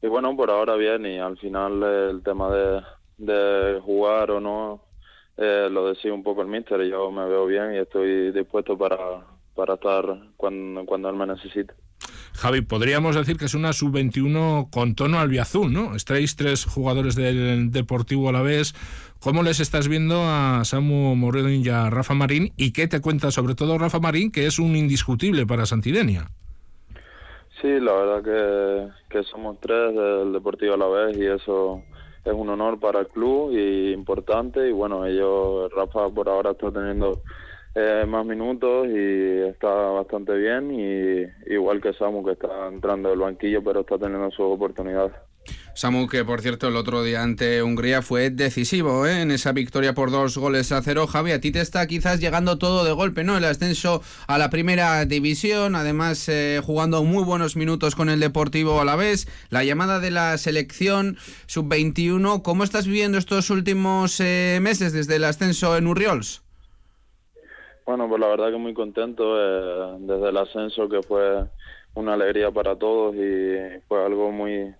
bueno, 0.03 0.37
por 0.37 0.53
ahora 0.53 0.77
bien 0.77 1.05
y 1.05 1.19
al 1.19 1.37
final 1.39 1.83
el 1.83 2.23
tema 2.23 2.49
de 3.19 3.81
jugar 3.85 4.31
o 4.31 4.39
no 4.39 4.86
eh, 5.37 5.69
lo 5.71 5.89
decía 5.89 6.13
un 6.13 6.23
poco 6.23 6.43
el 6.43 6.49
míster, 6.49 6.83
yo 6.85 7.11
me 7.11 7.27
veo 7.27 7.47
bien 7.47 7.75
y 7.75 7.79
estoy 7.79 8.33
dispuesto 8.33 8.77
para, 8.79 8.99
para 9.55 9.75
estar 9.75 10.05
cuando, 10.37 10.85
cuando 10.87 11.11
él 11.11 11.17
me 11.17 11.27
necesite. 11.27 11.75
Javi, 12.35 12.61
podríamos 12.61 13.17
decir 13.17 13.39
que 13.39 13.47
es 13.47 13.55
una 13.55 13.73
sub-21 13.73 14.69
con 14.71 14.95
tono 14.95 15.19
albiazul, 15.19 15.73
¿no? 15.73 15.95
Estáis 15.95 16.37
tres 16.37 16.67
jugadores 16.67 17.17
del 17.17 17.71
Deportivo 17.71 18.29
a 18.29 18.33
la 18.33 18.43
vez. 18.43 18.75
¿Cómo 19.21 19.43
les 19.43 19.59
estás 19.59 19.89
viendo 19.89 20.23
a 20.23 20.63
Samu 20.65 21.17
Moreno 21.17 21.51
y 21.51 21.67
a 21.71 21.89
Rafa 21.89 22.15
Marín? 22.15 22.53
¿Y 22.57 22.73
qué 22.73 22.89
te 22.89 23.01
cuenta 23.01 23.31
sobre 23.31 23.55
todo 23.55 23.79
Rafa 23.79 24.01
Marín, 24.01 24.31
que 24.31 24.47
es 24.47 24.59
un 24.59 24.77
indiscutible 24.77 25.47
para 25.47 25.65
Santidenia? 25.65 26.29
Sí, 27.63 27.81
la 27.81 27.93
verdad 27.93 28.23
que, 28.23 28.93
que 29.09 29.23
somos 29.25 29.59
tres 29.61 29.95
del 29.95 30.33
Deportivo 30.33 30.75
a 30.75 30.77
la 30.77 30.89
vez 30.89 31.17
y 31.17 31.25
eso 31.25 31.83
es 32.27 32.33
un 32.33 32.49
honor 32.49 32.79
para 32.81 33.01
el 33.01 33.09
club 33.09 33.53
y 33.53 33.93
importante. 33.93 34.69
Y 34.69 34.73
bueno, 34.73 35.07
ellos, 35.07 35.73
Rafa 35.73 36.09
por 36.11 36.29
ahora 36.29 36.51
está 36.51 36.71
teniendo 36.71 37.23
eh, 37.75 38.05
más 38.07 38.27
minutos 38.27 38.89
y 38.89 39.43
está 39.43 39.69
bastante 39.69 40.35
bien 40.35 40.73
y 40.73 41.53
igual 41.53 41.81
que 41.81 41.93
Samu 41.93 42.25
que 42.25 42.33
está 42.33 42.69
entrando 42.69 43.11
del 43.11 43.19
banquillo 43.19 43.63
pero 43.63 43.81
está 43.81 43.99
teniendo 43.99 44.31
su 44.31 44.43
oportunidad. 44.43 45.13
Samu, 45.77 46.09
que 46.09 46.25
por 46.25 46.41
cierto 46.41 46.69
el 46.69 46.77
otro 46.77 47.03
día 47.03 47.23
ante 47.23 47.63
Hungría 47.63 48.01
fue 48.01 48.31
decisivo 48.31 49.07
¿eh? 49.07 49.21
en 49.21 49.31
esa 49.31 49.53
victoria 49.53 49.93
por 49.93 50.11
dos 50.11 50.39
goles 50.39 50.73
a 50.73 50.81
cero. 50.81 51.07
Javi, 51.07 51.33
a 51.33 51.41
ti 51.43 51.53
te 51.53 51.61
está 51.61 51.87
quizás 51.87 52.19
llegando 52.19 52.57
todo 52.57 52.83
de 52.83 52.93
golpe, 52.93 53.25
¿no? 53.25 53.37
El 53.37 53.45
ascenso 53.45 54.01
a 54.27 54.39
la 54.39 54.49
primera 54.49 55.05
división, 55.05 55.77
además 55.77 56.31
eh, 56.31 56.63
jugando 56.65 57.05
muy 57.05 57.25
buenos 57.25 57.57
minutos 57.57 57.95
con 57.95 58.09
el 58.09 58.21
Deportivo 58.21 58.81
a 58.81 58.87
la 58.87 58.97
vez, 58.97 59.29
la 59.51 59.65
llamada 59.65 60.01
de 60.01 60.11
la 60.11 60.39
selección 60.39 61.19
sub-21. 61.45 62.41
¿Cómo 62.41 62.65
estás 62.65 62.87
viviendo 62.87 63.19
estos 63.19 63.51
últimos 63.51 64.19
meses 64.19 64.95
desde 64.95 65.17
el 65.17 65.25
ascenso 65.25 65.77
en 65.77 65.89
Urriols? 65.89 66.43
Bueno, 67.85 68.09
pues 68.09 68.19
la 68.19 68.29
verdad 68.29 68.51
que 68.51 68.57
muy 68.57 68.73
contento 68.73 69.39
eh, 69.39 69.99
desde 70.01 70.31
el 70.31 70.39
ascenso 70.39 70.89
que 70.89 71.03
fue 71.03 71.45
una 71.93 72.15
alegría 72.15 72.51
para 72.51 72.77
todos 72.77 73.15
y 73.15 73.79
fue 73.87 74.03
algo 74.03 74.33
muy 74.33 74.75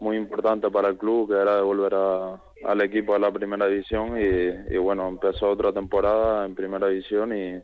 muy 0.00 0.16
importante 0.16 0.70
para 0.70 0.88
el 0.88 0.96
club 0.96 1.28
que 1.28 1.40
era 1.40 1.56
devolver 1.56 1.94
a, 1.94 2.40
al 2.64 2.80
equipo 2.80 3.14
a 3.14 3.18
la 3.18 3.32
primera 3.32 3.66
división 3.66 4.16
y, 4.16 4.74
y, 4.74 4.78
bueno 4.78 5.08
empezó 5.08 5.50
otra 5.50 5.72
temporada 5.72 6.46
en 6.46 6.54
primera 6.54 6.88
división 6.88 7.36
y 7.36 7.60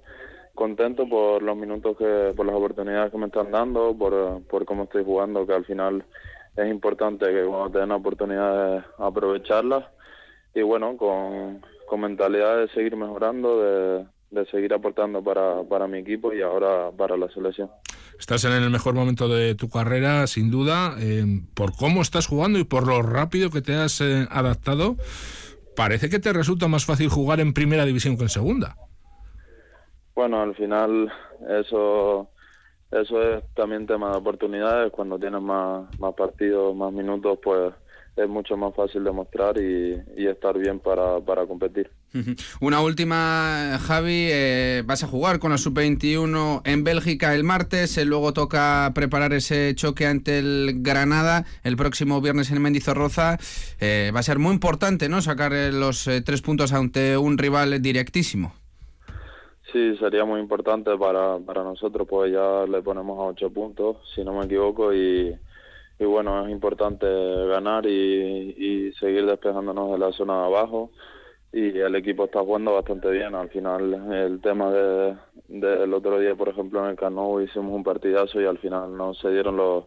contento 0.55 1.09
por 1.09 1.43
los 1.43 1.57
minutos 1.57 1.97
que 1.97 2.33
por 2.37 2.47
las 2.47 2.55
oportunidades 2.57 3.13
que 3.13 3.19
me 3.19 3.27
están 3.27 3.51
dando 3.51 3.97
por, 3.97 4.43
por 4.45 4.65
cómo 4.65 4.85
estoy 4.85 5.05
jugando 5.05 5.47
que 5.47 5.55
al 5.55 5.65
final 5.65 6.05
es 6.57 6.71
importante 6.71 7.27
que 7.27 7.45
cuando 7.45 7.71
te 7.71 7.79
den 7.79 7.93
oportunidades 7.93 8.85
aprovecharlas 8.99 9.85
y 10.55 10.63
bueno 10.63 10.97
con, 10.97 11.63
con 11.87 12.01
mentalidad 12.01 12.59
de 12.59 12.69
seguir 12.69 12.97
mejorando 12.97 13.63
de 13.63 14.07
de 14.31 14.47
seguir 14.47 14.75
aportando 14.75 15.23
para, 15.23 15.63
para 15.65 15.87
mi 15.87 15.99
equipo 15.99 16.33
y 16.33 16.43
ahora 16.43 16.91
para 16.97 17.17
la 17.17 17.29
selección. 17.29 17.71
Estás 18.19 18.45
en 18.45 18.53
el 18.53 18.71
mejor 18.71 18.95
momento 18.95 19.29
de 19.29 19.55
tu 19.55 19.69
carrera, 19.69 20.27
sin 20.27 20.51
duda, 20.51 20.95
eh, 20.99 21.25
por 21.55 21.77
cómo 21.77 22.03
estás 22.03 22.27
jugando 22.27 22.59
y 22.59 22.65
por 22.65 22.87
lo 22.87 23.03
rápido 23.03 23.51
que 23.51 23.61
te 23.61 23.75
has 23.75 24.01
eh, 24.01 24.27
adaptado. 24.31 24.97
Parece 25.77 26.09
que 26.09 26.21
te 26.21 26.33
resulta 26.33 26.69
más 26.69 26.85
fácil 26.85 27.09
jugar 27.09 27.41
en 27.41 27.53
primera 27.53 27.85
división 27.85 28.17
que 28.17 28.23
en 28.25 28.29
segunda. 28.29 28.77
Bueno, 30.15 30.41
al 30.41 30.55
final 30.55 31.13
eso 31.49 32.29
eso 32.95 33.21
es 33.23 33.45
también 33.55 33.87
tema 33.87 34.13
de 34.13 34.19
oportunidades. 34.19 34.93
Cuando 34.93 35.19
tienes 35.19 35.43
más, 35.43 35.87
más 35.99 36.15
partidos, 36.15 36.77
más 36.77 36.93
minutos, 36.93 37.39
pues 37.43 37.75
es 38.17 38.29
mucho 38.29 38.57
más 38.57 38.75
fácil 38.75 39.03
demostrar 39.03 39.59
y, 39.59 40.01
y 40.17 40.27
estar 40.27 40.57
bien 40.59 40.79
para, 40.79 41.21
para 41.21 41.47
competir. 41.47 41.91
Una 42.61 42.81
última, 42.81 43.79
Javi, 43.81 44.29
eh, 44.31 44.83
vas 44.87 45.03
a 45.03 45.09
jugar 45.09 45.41
con 45.41 45.51
la 45.51 45.59
sub-21 45.59 46.63
en 46.65 46.85
Bélgica 46.85 47.35
el 47.35 47.45
martes, 47.45 47.99
eh, 47.99 48.05
luego 48.05 48.33
toca 48.33 48.93
preparar 48.95 49.33
ese 49.33 49.75
choque 49.75 50.07
ante 50.07 50.39
el 50.39 50.83
Granada 50.83 51.45
el 51.65 51.77
próximo 51.77 52.21
viernes 52.21 52.51
en 52.53 52.63
Mendizorroza. 52.63 53.39
Eh, 53.81 54.13
va 54.15 54.21
a 54.21 54.25
ser 54.25 54.39
muy 54.39 54.53
importante, 54.53 55.09
¿no? 55.09 55.21
Sacar 55.21 55.53
los 55.73 56.09
tres 56.25 56.43
puntos 56.43 56.73
ante 56.73 57.19
un 57.19 57.37
rival 57.37 57.83
directísimo. 57.83 58.55
Sí, 59.73 59.97
sería 59.97 60.25
muy 60.25 60.39
importante 60.39 60.97
para, 60.97 61.39
para 61.39 61.65
nosotros, 61.65 62.07
pues 62.09 62.33
ya 62.33 62.65
le 62.65 62.81
ponemos 62.81 63.19
a 63.19 63.23
ocho 63.23 63.51
puntos, 63.51 63.97
si 64.15 64.23
no 64.23 64.33
me 64.33 64.45
equivoco, 64.45 64.95
y, 64.95 65.37
y 65.99 66.05
bueno, 66.05 66.47
es 66.47 66.53
importante 66.53 67.07
ganar 67.47 67.87
y, 67.87 68.55
y 68.57 68.93
seguir 68.95 69.27
despejándonos 69.27 69.93
de 69.93 69.99
la 69.99 70.13
zona 70.13 70.41
de 70.41 70.47
abajo 70.47 70.91
y 71.55 71.79
el 71.79 71.95
equipo 71.95 72.25
está 72.25 72.41
jugando 72.41 72.75
bastante 72.75 73.09
bien. 73.11 73.35
Al 73.35 73.49
final, 73.49 74.13
el 74.13 74.41
tema 74.41 74.71
del 74.73 75.17
de, 75.47 75.95
otro 75.95 76.19
día, 76.19 76.35
por 76.35 76.49
ejemplo, 76.49 76.83
en 76.83 76.91
el 76.91 76.97
Cano 76.97 77.41
hicimos 77.41 77.73
un 77.73 77.85
partidazo 77.85 78.41
y 78.41 78.45
al 78.45 78.59
final 78.59 78.97
no 78.97 79.15
se 79.15 79.31
dieron 79.31 79.57
los 79.57 79.85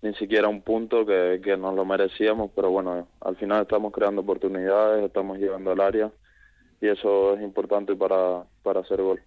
ni 0.00 0.14
siquiera 0.14 0.48
un 0.48 0.62
punto 0.62 1.06
que, 1.06 1.40
que 1.42 1.56
nos 1.56 1.74
lo 1.74 1.84
merecíamos, 1.84 2.50
pero 2.54 2.70
bueno, 2.70 3.08
al 3.20 3.36
final 3.36 3.62
estamos 3.62 3.92
creando 3.92 4.20
oportunidades, 4.20 5.04
estamos 5.04 5.38
llegando 5.38 5.72
al 5.72 5.80
área 5.80 6.10
y 6.80 6.88
eso 6.88 7.34
es 7.34 7.42
importante 7.42 7.96
para, 7.96 8.44
para 8.62 8.80
hacer 8.80 9.00
gol. 9.00 9.20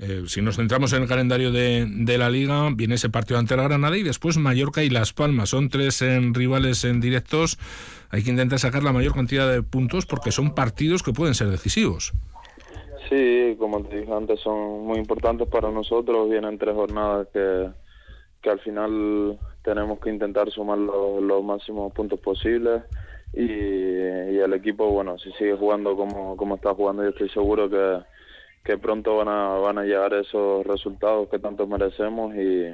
Eh, 0.00 0.24
si 0.26 0.42
nos 0.42 0.56
centramos 0.56 0.92
en 0.92 1.02
el 1.02 1.08
calendario 1.08 1.52
de, 1.52 1.86
de, 1.88 2.18
la 2.18 2.30
liga, 2.30 2.68
viene 2.74 2.96
ese 2.96 3.10
partido 3.10 3.38
ante 3.38 3.56
la 3.56 3.64
Granada 3.64 3.96
y 3.96 4.02
después 4.02 4.38
Mallorca 4.38 4.82
y 4.82 4.90
Las 4.90 5.12
Palmas. 5.12 5.50
Son 5.50 5.68
tres 5.68 6.02
en 6.02 6.34
rivales 6.34 6.84
en 6.84 7.00
directos. 7.00 7.58
Hay 8.10 8.22
que 8.22 8.30
intentar 8.30 8.58
sacar 8.58 8.82
la 8.82 8.92
mayor 8.92 9.14
cantidad 9.14 9.50
de 9.50 9.62
puntos 9.62 10.06
porque 10.06 10.32
son 10.32 10.54
partidos 10.54 11.02
que 11.02 11.12
pueden 11.12 11.34
ser 11.34 11.48
decisivos. 11.48 12.12
Sí, 13.08 13.56
como 13.58 13.82
te 13.84 14.00
dije 14.00 14.12
antes, 14.12 14.40
son 14.40 14.86
muy 14.86 14.98
importantes 14.98 15.48
para 15.48 15.70
nosotros. 15.70 16.30
Vienen 16.30 16.58
tres 16.58 16.74
jornadas 16.74 17.28
que, 17.32 17.68
que 18.42 18.50
al 18.50 18.60
final 18.60 19.38
tenemos 19.62 19.98
que 20.00 20.10
intentar 20.10 20.50
sumar 20.50 20.78
los, 20.78 21.22
los 21.22 21.44
máximos 21.44 21.92
puntos 21.92 22.20
posibles. 22.20 22.82
Y, 23.32 23.42
y, 23.42 24.38
el 24.38 24.52
equipo, 24.54 24.88
bueno, 24.90 25.18
si 25.18 25.32
sigue 25.32 25.56
jugando 25.56 25.96
como, 25.96 26.36
como 26.36 26.54
está 26.54 26.72
jugando, 26.72 27.02
yo 27.02 27.10
estoy 27.10 27.28
seguro 27.30 27.68
que 27.68 27.98
que 28.64 28.78
pronto 28.78 29.16
van 29.16 29.28
a, 29.28 29.48
van 29.58 29.78
a 29.78 29.84
llegar 29.84 30.14
esos 30.14 30.66
resultados 30.66 31.28
que 31.28 31.38
tanto 31.38 31.66
merecemos 31.66 32.34
y, 32.34 32.64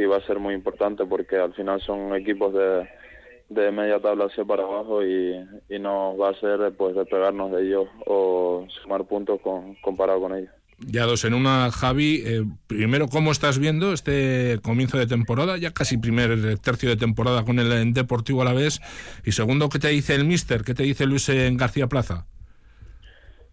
y 0.00 0.04
va 0.04 0.16
a 0.16 0.26
ser 0.26 0.40
muy 0.40 0.54
importante 0.54 1.04
porque 1.06 1.36
al 1.36 1.54
final 1.54 1.80
son 1.80 2.14
equipos 2.16 2.52
de, 2.52 2.88
de 3.48 3.70
media 3.70 4.00
tabla 4.00 4.26
hacia 4.26 4.44
para 4.44 4.64
abajo 4.64 5.04
y, 5.04 5.36
y 5.68 5.78
nos 5.78 6.20
va 6.20 6.28
a 6.28 6.32
hacer 6.32 6.72
pues 6.76 6.96
despegarnos 6.96 7.52
de 7.52 7.66
ellos 7.66 7.86
o 8.06 8.66
sumar 8.82 9.04
puntos 9.04 9.40
con, 9.40 9.76
comparado 9.76 10.20
con 10.20 10.34
ellos. 10.34 10.50
Ya 10.80 11.06
dos 11.06 11.24
en 11.24 11.34
una, 11.34 11.72
Javi. 11.72 12.22
Eh, 12.24 12.44
primero, 12.68 13.08
¿cómo 13.08 13.32
estás 13.32 13.58
viendo 13.58 13.92
este 13.92 14.60
comienzo 14.62 14.96
de 14.96 15.08
temporada? 15.08 15.56
Ya 15.56 15.72
casi 15.72 15.98
primer 15.98 16.56
tercio 16.60 16.88
de 16.88 16.96
temporada 16.96 17.44
con 17.44 17.58
el 17.58 17.92
Deportivo 17.92 18.42
a 18.42 18.44
la 18.44 18.52
vez. 18.52 18.80
Y 19.24 19.32
segundo, 19.32 19.68
¿qué 19.68 19.80
te 19.80 19.88
dice 19.88 20.14
el 20.14 20.24
Mister? 20.24 20.62
¿Qué 20.62 20.74
te 20.74 20.84
dice 20.84 21.04
Luis 21.04 21.28
García 21.54 21.88
Plaza? 21.88 22.26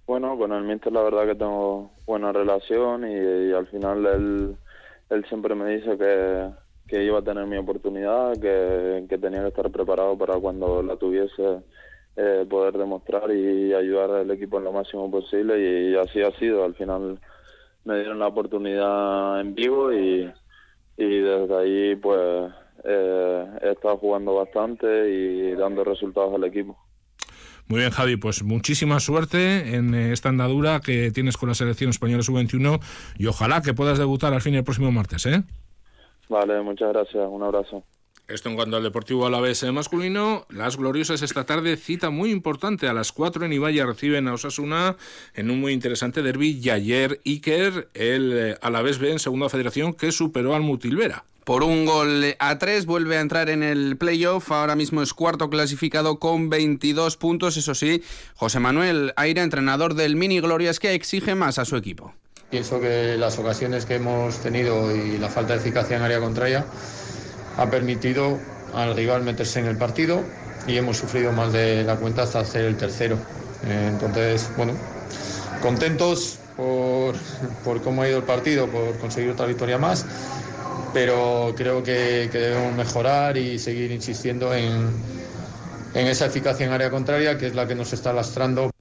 Bueno, 0.08 0.38
con 0.38 0.52
el 0.54 0.64
mister 0.64 0.94
la 0.94 1.02
verdad 1.02 1.26
que 1.26 1.36
tengo 1.36 1.92
buena 2.06 2.32
relación 2.32 3.10
y, 3.10 3.52
al 3.54 3.66
final 3.68 4.06
él, 4.06 4.58
él 5.10 5.26
siempre 5.28 5.56
me 5.56 5.76
dice 5.76 5.98
que, 5.98 6.52
que 6.88 7.04
iba 7.04 7.20
a 7.20 7.24
tener 7.24 7.48
mi 7.48 7.58
oportunidad, 7.58 8.34
que, 8.34 9.06
que 9.10 9.18
tenía 9.18 9.42
que 9.42 9.48
estar 9.48 9.72
preparado 9.72 10.16
para 10.18 10.40
cuando 10.40 10.84
la 10.84 10.96
tuviese 10.98 11.64
eh, 12.18 12.46
poder 12.48 12.78
demostrar 12.78 13.32
y 13.32 13.74
ayudar 13.74 14.12
al 14.12 14.32
equipo 14.32 14.58
en 14.60 14.66
lo 14.66 14.72
máximo 14.72 15.10
posible 15.10 15.60
y, 15.60 15.96
así 15.96 16.22
ha 16.22 16.32
sido. 16.38 16.64
Al 16.64 16.76
final 16.76 17.20
me 17.84 17.96
dieron 17.96 18.20
la 18.20 18.28
oportunidad 18.28 19.42
en 19.42 19.56
vivo 19.56 19.92
y, 19.92 20.32
y 20.98 21.20
desde 21.20 21.56
ahí 21.58 21.96
pues 21.96 22.54
eh, 22.84 23.46
he 23.62 23.72
estado 23.72 23.98
jugando 23.98 24.36
bastante 24.36 25.10
y 25.10 25.56
dando 25.56 25.84
resultados 25.84 26.36
al 26.36 26.44
equipo. 26.44 26.85
Muy 27.68 27.80
bien, 27.80 27.90
Javi, 27.90 28.16
pues 28.16 28.44
muchísima 28.44 29.00
suerte 29.00 29.76
en 29.76 29.96
eh, 29.96 30.12
esta 30.14 30.30
andadura 30.30 30.82
que 30.82 31.10
tienes 31.12 31.36
con 31.36 31.50
la 31.50 31.56
selección 31.56 31.90
española 31.90 32.22
sub-21 32.22 32.80
y 33.18 33.26
ojalá 33.26 33.62
que 33.64 33.74
puedas 33.74 33.98
debutar 33.98 34.34
al 34.34 34.42
fin 34.42 34.54
el 34.54 34.64
próximo 34.64 34.92
martes, 34.92 35.26
¿eh? 35.26 35.44
Vale, 36.30 36.62
muchas 36.62 36.90
gracias, 36.94 37.26
un 37.28 37.42
abrazo. 37.42 37.84
Esto 38.28 38.50
en 38.50 38.56
cuanto 38.56 38.78
al 38.78 38.84
Deportivo 38.84 39.28
Alavés 39.28 39.64
masculino, 39.72 40.46
las 40.50 40.78
gloriosas 40.78 41.22
esta 41.22 41.46
tarde 41.46 41.78
cita 41.78 42.10
muy 42.10 42.32
importante 42.32 42.88
a 42.88 42.94
las 42.94 43.12
4 43.12 43.46
en 43.46 43.54
Ibaya 43.54 43.86
reciben 43.86 44.28
a 44.28 44.34
Osasuna 44.34 44.96
en 45.36 45.52
un 45.52 45.60
muy 45.60 45.74
interesante 45.74 46.24
derby 46.24 46.60
y 46.60 46.72
ayer 46.72 47.20
Iker, 47.24 47.90
el 47.94 48.34
eh, 48.34 48.58
Alavés 48.62 48.98
B 48.98 49.12
en 49.12 49.20
segunda 49.20 49.50
federación 49.50 49.94
que 49.94 50.12
superó 50.12 50.56
al 50.56 50.64
Mutilvera 50.64 51.26
por 51.46 51.64
un 51.64 51.86
gol 51.86 52.36
a 52.40 52.58
tres, 52.58 52.88
vuelve 52.88 53.18
a 53.18 53.22
entrar 53.22 53.50
en 53.50 53.62
el 53.62 53.98
playoff, 53.98 54.52
ahora 54.52 54.76
mismo 54.76 55.04
es 55.04 55.14
cuarto 55.14 55.50
clasificado 55.50 56.18
con 56.20 56.50
22 56.50 57.18
puntos, 57.18 57.56
eso 57.56 57.76
sí, 57.76 58.04
José 58.34 58.60
Manuel 58.60 59.14
Aire, 59.16 59.42
entrenador 59.42 59.94
del 59.94 60.16
Mini 60.16 60.40
Glorias, 60.42 60.80
que 60.80 60.96
exige 60.96 61.36
más 61.36 61.60
a 61.60 61.66
su 61.66 61.78
equipo. 61.78 62.14
Pienso 62.50 62.82
que 62.82 63.16
las 63.18 63.38
ocasiones 63.38 63.86
que 63.86 63.96
hemos 63.96 64.40
tenido 64.40 64.96
y 64.96 65.20
la 65.20 65.30
falta 65.30 65.54
de 65.54 65.60
eficacia 65.60 65.98
en 65.98 66.04
área 66.04 66.20
contraria 66.20 66.66
ha 67.58 67.70
permitido 67.70 68.40
al 68.74 68.96
rival 68.96 69.24
meterse 69.24 69.60
en 69.60 69.68
el 69.68 69.78
partido 69.78 70.24
y 70.68 70.78
hemos 70.78 70.98
sufrido 70.98 71.32
más 71.32 71.54
de 71.54 71.84
la 71.84 71.96
cuenta 71.98 72.24
hasta 72.24 72.40
hacer 72.40 72.66
el 72.66 72.76
tercero. 72.76 73.18
Entonces, 73.70 74.50
bueno, 74.58 74.74
contentos 75.62 76.40
por, 76.58 77.16
por 77.64 77.82
cómo 77.84 78.02
ha 78.02 78.10
ido 78.10 78.18
el 78.18 78.24
partido, 78.24 78.68
por 78.68 78.98
conseguir 78.98 79.32
otra 79.32 79.46
victoria 79.46 79.78
más, 79.78 80.06
pero 80.94 81.54
creo 81.56 81.84
que, 81.84 82.30
debemos 82.32 82.74
mejorar 82.74 83.38
y 83.38 83.60
seguir 83.60 83.92
insistiendo 83.92 84.54
en, 84.54 84.90
en 85.94 86.08
esa 86.08 86.28
eficacia 86.28 86.66
en 86.66 86.72
área 86.72 86.90
contraria, 86.90 87.38
que 87.38 87.48
es 87.48 87.56
la 87.56 87.68
que 87.68 87.76
nos 87.76 87.94
está 87.94 88.14
lastrando. 88.14 88.72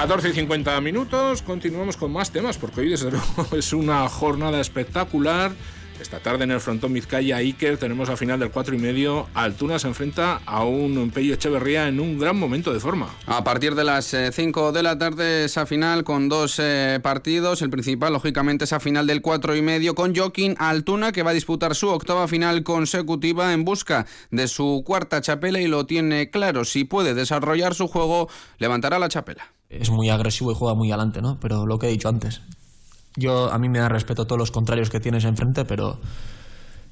14 0.00 0.30
y 0.30 0.32
50 0.32 0.80
minutos, 0.80 1.42
continuamos 1.42 1.98
con 1.98 2.10
más 2.10 2.30
temas, 2.30 2.56
porque 2.56 2.80
hoy 2.80 2.88
desde 2.88 3.10
luego 3.10 3.46
es 3.56 3.74
una 3.74 4.08
jornada 4.08 4.58
espectacular. 4.58 5.52
Esta 6.00 6.18
tarde 6.18 6.44
en 6.44 6.50
el 6.50 6.60
frontón 6.60 6.94
Vizcaya 6.94 7.36
Iker 7.36 7.76
tenemos 7.76 8.08
a 8.08 8.16
final 8.16 8.40
del 8.40 8.50
4 8.50 8.74
y 8.74 8.78
medio. 8.78 9.28
Altuna 9.34 9.78
se 9.78 9.86
enfrenta 9.86 10.40
a 10.46 10.64
un 10.64 11.10
Pello 11.10 11.34
Echeverría 11.34 11.88
en 11.88 12.00
un 12.00 12.18
gran 12.18 12.38
momento 12.38 12.72
de 12.72 12.80
forma. 12.80 13.14
A 13.26 13.44
partir 13.44 13.74
de 13.74 13.84
las 13.84 14.16
5 14.32 14.68
eh, 14.68 14.72
de 14.72 14.82
la 14.82 14.96
tarde 14.96 15.44
esa 15.44 15.66
final 15.66 16.02
con 16.02 16.30
dos 16.30 16.58
eh, 16.58 17.00
partidos. 17.02 17.60
El 17.60 17.68
principal, 17.68 18.14
lógicamente, 18.14 18.64
esa 18.64 18.80
final 18.80 19.06
del 19.06 19.20
4 19.20 19.56
y 19.56 19.62
medio 19.62 19.94
con 19.94 20.16
Joaquín 20.16 20.56
Altuna 20.58 21.12
que 21.12 21.22
va 21.22 21.32
a 21.32 21.34
disputar 21.34 21.74
su 21.74 21.88
octava 21.88 22.26
final 22.28 22.62
consecutiva 22.62 23.52
en 23.52 23.64
busca 23.64 24.06
de 24.30 24.48
su 24.48 24.82
cuarta 24.86 25.20
chapela 25.20 25.60
y 25.60 25.68
lo 25.68 25.84
tiene 25.84 26.30
claro. 26.30 26.64
Si 26.64 26.84
puede 26.84 27.12
desarrollar 27.12 27.74
su 27.74 27.88
juego, 27.88 28.28
levantará 28.58 28.98
la 28.98 29.08
chapela 29.08 29.52
es 29.70 29.88
muy 29.88 30.10
agresivo 30.10 30.50
y 30.50 30.54
juega 30.56 30.74
muy 30.74 30.90
adelante, 30.90 31.22
¿no? 31.22 31.38
Pero 31.40 31.64
lo 31.64 31.78
que 31.78 31.86
he 31.86 31.90
dicho 31.90 32.08
antes, 32.08 32.42
yo 33.16 33.52
a 33.52 33.58
mí 33.58 33.68
me 33.68 33.78
da 33.78 33.88
respeto 33.88 34.22
a 34.22 34.26
todos 34.26 34.38
los 34.38 34.50
contrarios 34.50 34.90
que 34.90 35.00
tienes 35.00 35.24
enfrente, 35.24 35.64
pero, 35.64 35.98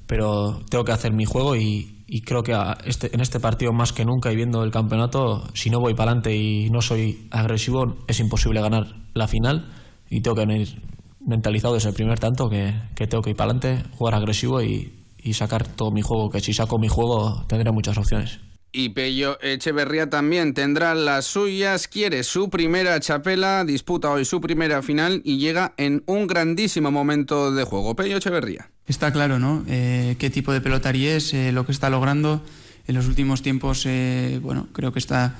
pero 0.07 0.59
tengo 0.69 0.83
que 0.83 0.91
hacer 0.91 1.13
mi 1.13 1.25
juego 1.25 1.55
y, 1.55 1.95
creo 2.25 2.43
que 2.43 2.57
este, 2.85 3.13
en 3.13 3.21
este 3.21 3.39
partido 3.39 3.71
más 3.71 3.93
que 3.93 4.05
nunca 4.05 4.31
y 4.31 4.35
viendo 4.35 4.63
el 4.63 4.71
campeonato, 4.71 5.47
si 5.53 5.69
no 5.69 5.79
voy 5.79 5.93
para 5.93 6.11
adelante 6.11 6.35
y 6.35 6.69
no 6.69 6.81
soy 6.81 7.27
agresivo, 7.31 7.97
es 8.07 8.19
imposible 8.19 8.61
ganar 8.61 8.95
la 9.13 9.27
final 9.27 9.71
y 10.09 10.21
tengo 10.21 10.35
que 10.35 10.45
venir 10.45 10.81
mentalizado 11.25 11.75
desde 11.75 11.89
el 11.89 11.95
primer 11.95 12.19
tanto 12.19 12.49
que, 12.49 12.73
que 12.95 13.07
tengo 13.07 13.21
que 13.21 13.31
ir 13.31 13.35
para 13.35 13.51
adelante, 13.51 13.83
jugar 13.97 14.15
agresivo 14.15 14.61
y, 14.61 14.93
y 15.17 15.33
sacar 15.33 15.67
todo 15.67 15.91
mi 15.91 16.01
juego, 16.01 16.29
que 16.29 16.39
si 16.39 16.53
saco 16.53 16.79
mi 16.79 16.87
juego 16.87 17.43
tendré 17.47 17.71
muchas 17.71 17.97
opciones. 17.97 18.39
Y 18.71 18.89
Pello 18.89 19.39
Echeverría 19.41 20.11
también 20.11 20.53
tendrá 20.53 20.93
las 20.93 21.25
suyas, 21.25 21.87
quiere 21.87 22.23
su 22.23 22.51
primera 22.51 22.99
chapela, 22.99 23.65
disputa 23.65 24.11
hoy 24.11 24.25
su 24.25 24.41
primera 24.41 24.83
final 24.83 25.21
y 25.25 25.39
llega 25.39 25.73
en 25.77 26.03
un 26.05 26.27
grandísimo 26.27 26.91
momento 26.91 27.51
de 27.51 27.63
juego. 27.63 27.95
Pello 27.95 28.17
Echeverría. 28.17 28.69
Está 28.85 29.11
claro, 29.11 29.39
¿no? 29.39 29.63
Eh, 29.67 30.17
qué 30.19 30.29
tipo 30.29 30.53
de 30.53 30.61
pelotari 30.61 31.07
es, 31.07 31.33
eh, 31.33 31.51
lo 31.51 31.65
que 31.65 31.71
está 31.71 31.89
logrando. 31.89 32.43
En 32.87 32.93
los 32.93 33.07
últimos 33.07 33.41
tiempos, 33.41 33.85
eh, 33.87 34.39
bueno, 34.41 34.67
creo 34.71 34.93
que 34.93 34.99
está 34.99 35.35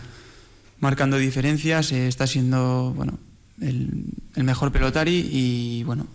marcando 0.79 1.17
diferencias, 1.17 1.91
está 1.91 2.25
siendo, 2.25 2.93
bueno, 2.95 3.19
el, 3.61 4.05
el, 4.35 4.43
mejor 4.43 4.71
pelotari 4.71 5.29
y, 5.31 5.83
bueno, 5.83 6.07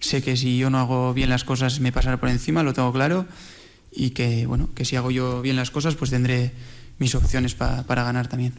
sé 0.00 0.22
que 0.22 0.36
si 0.36 0.56
yo 0.58 0.70
no 0.70 0.78
hago 0.78 1.12
bien 1.12 1.28
las 1.28 1.44
cosas 1.44 1.80
me 1.80 1.92
pasará 1.92 2.18
por 2.18 2.28
encima, 2.28 2.62
lo 2.62 2.72
tengo 2.72 2.92
claro 2.92 3.26
y 3.90 4.10
que, 4.10 4.46
bueno, 4.46 4.68
que 4.74 4.84
si 4.84 4.96
hago 4.96 5.10
yo 5.10 5.42
bien 5.42 5.56
las 5.56 5.70
cosas, 5.70 5.94
pues 5.94 6.10
tendré 6.10 6.52
mis 6.98 7.14
opciones 7.14 7.54
para 7.54 8.04
ganar 8.04 8.28
también. 8.28 8.54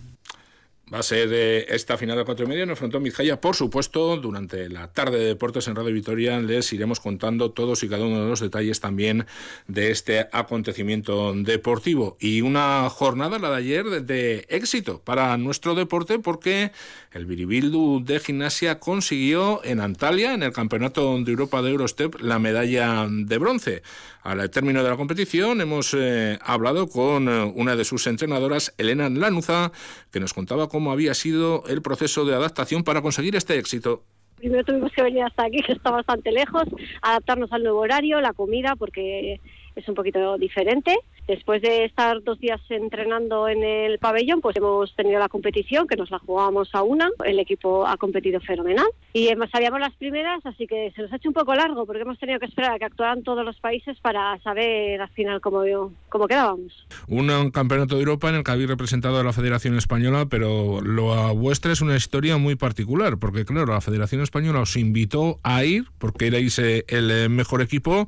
Va 0.92 1.00
a 1.00 1.04
ser 1.04 1.30
eh, 1.32 1.68
esta 1.70 1.98
final 1.98 2.18
de 2.18 2.26
cuatro 2.26 2.46
y 2.46 2.50
medio 2.50 2.64
en 2.64 2.72
el 2.72 2.76
frontón. 2.76 3.04
Por 3.40 3.56
supuesto, 3.56 4.18
durante 4.18 4.70
la 4.70 4.92
tarde 4.92 5.20
de 5.20 5.26
deportes 5.26 5.68
en 5.68 5.76
Radio 5.76 5.94
Vitoria 5.94 6.40
les 6.40 6.74
iremos 6.74 7.00
contando 7.00 7.52
todos 7.52 7.84
y 7.84 7.90
cada 7.90 8.06
uno 8.06 8.24
de 8.24 8.30
los 8.30 8.40
detalles 8.40 8.80
también 8.80 9.28
de 9.68 9.92
este 9.92 10.28
acontecimiento 10.32 11.34
deportivo. 11.36 12.18
Y 12.20 12.42
una 12.42 12.90
jornada, 12.90 13.38
la 13.38 13.52
de 13.52 13.58
ayer, 13.58 14.04
de, 14.04 14.48
éxito 14.50 15.00
para 15.04 15.38
nuestro 15.38 15.76
deporte 15.76 16.18
porque 16.18 16.72
el 17.12 17.28
Biribildu 17.28 18.04
de 18.04 18.20
gimnasia 18.20 18.80
consiguió 18.80 19.64
en 19.64 19.82
Antalya, 19.82 20.34
en 20.34 20.42
el 20.42 20.54
Campeonato 20.54 21.20
de 21.20 21.32
Europa 21.32 21.62
de 21.62 21.70
Eurostep, 21.70 22.20
la 22.20 22.40
medalla 22.40 23.06
de 23.08 23.38
bronce. 23.38 23.84
Al 24.24 24.50
término 24.50 24.84
de 24.84 24.90
la 24.90 24.98
competición 24.98 25.62
hemos 25.62 25.94
eh, 25.94 26.38
hablado 26.42 26.88
con 26.90 27.30
eh, 27.30 27.54
una 27.56 27.76
de 27.76 27.86
sus 27.86 28.06
entrenadoras, 28.06 28.74
Elena 28.78 29.10
Lanuza, 29.10 29.72
que 30.12 30.20
nos 30.20 30.34
contaba 30.34 30.68
cómo 30.68 30.92
había 30.92 31.14
sido 31.14 31.64
el 31.68 31.82
proceso 31.82 32.26
de 32.26 32.36
adaptación 32.36 32.84
para 32.84 33.02
conseguir 33.02 33.36
este 33.38 33.58
éxito. 33.58 34.04
Primero 34.36 34.64
tuvimos 34.64 34.92
que 34.92 35.04
venir 35.04 35.24
hasta 35.24 35.46
aquí, 35.46 35.62
que 35.66 35.74
está 35.74 35.92
bastante 35.92 36.32
lejos, 36.32 36.64
adaptarnos 37.02 37.52
al 37.54 37.64
nuevo 37.64 37.80
horario, 37.80 38.20
la 38.20 38.34
comida, 38.34 38.76
porque 38.76 39.40
es 39.76 39.88
un 39.88 39.96
poquito 39.96 40.38
diferente. 40.38 40.98
Después 41.28 41.62
de 41.62 41.86
estar 41.86 42.24
dos 42.24 42.40
días 42.40 42.60
entrenando 42.70 43.48
en 43.48 43.64
el 43.64 44.00
pabellón, 44.00 44.42
pues 44.42 44.56
hemos 44.58 44.96
tenido 44.96 45.20
la 45.20 45.30
competición, 45.30 45.88
que 45.88 45.96
nos 45.96 46.10
la 46.10 46.20
jugábamos 46.20 46.74
a 46.74 46.82
una. 46.84 47.10
El 47.24 47.40
equipo 47.40 47.86
ha 47.86 47.98
competido 47.98 48.40
fenomenal. 48.42 48.88
Y 49.12 49.30
sabíamos 49.52 49.80
las 49.80 49.96
primeras, 49.96 50.46
así 50.46 50.68
que 50.68 50.92
se 50.96 51.02
nos 51.02 51.12
ha 51.12 51.16
hecho 51.16 51.30
un 51.30 51.34
poco 51.34 51.56
largo, 51.56 51.86
porque 51.86 52.04
hemos 52.04 52.20
tenido 52.20 52.40
que 52.40 52.46
esperar 52.46 52.74
a 52.74 52.80
que 52.80 52.86
actuaran 52.86 53.24
todos 53.24 53.44
los 53.44 53.60
países 53.60 53.98
para 54.02 54.38
saber 54.44 55.02
al 55.02 55.10
final 55.10 55.42
cómo, 55.42 55.64
cómo 56.10 56.28
quedábamos. 56.28 56.88
Un 57.08 57.50
campeonato 57.50 57.96
de 57.96 58.02
Europa 58.02 58.30
en 58.30 58.36
el 58.36 58.44
que 58.44 58.52
habéis 58.52 58.70
representado 58.70 59.20
a 59.20 59.24
la 59.24 59.34
Federación 59.34 59.76
Española, 59.76 60.28
pero 60.30 60.82
lo 60.82 61.36
vuestra 61.36 61.72
es 61.72 61.82
una 61.82 61.96
historia 61.96 62.38
muy 62.38 62.56
particular, 62.56 63.18
porque 63.18 63.46
claro, 63.46 63.74
la 63.74 63.82
Federación 63.82 64.22
Española 64.22 64.62
os 64.62 64.76
invitó 64.76 65.40
a 65.44 65.64
ir, 65.64 65.86
porque 65.98 66.28
erais 66.28 66.60
eh, 66.60 66.86
el 66.88 67.10
eh, 67.10 67.30
mejor 67.30 67.62
equipo, 67.62 68.08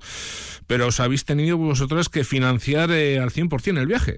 pero 0.67 0.87
os 0.87 0.99
habéis 0.99 1.25
tenido 1.25 1.57
vosotras 1.57 2.09
que 2.09 2.23
financiar 2.23 2.91
eh, 2.91 3.19
al 3.19 3.31
100% 3.31 3.79
el 3.79 3.87
viaje. 3.87 4.17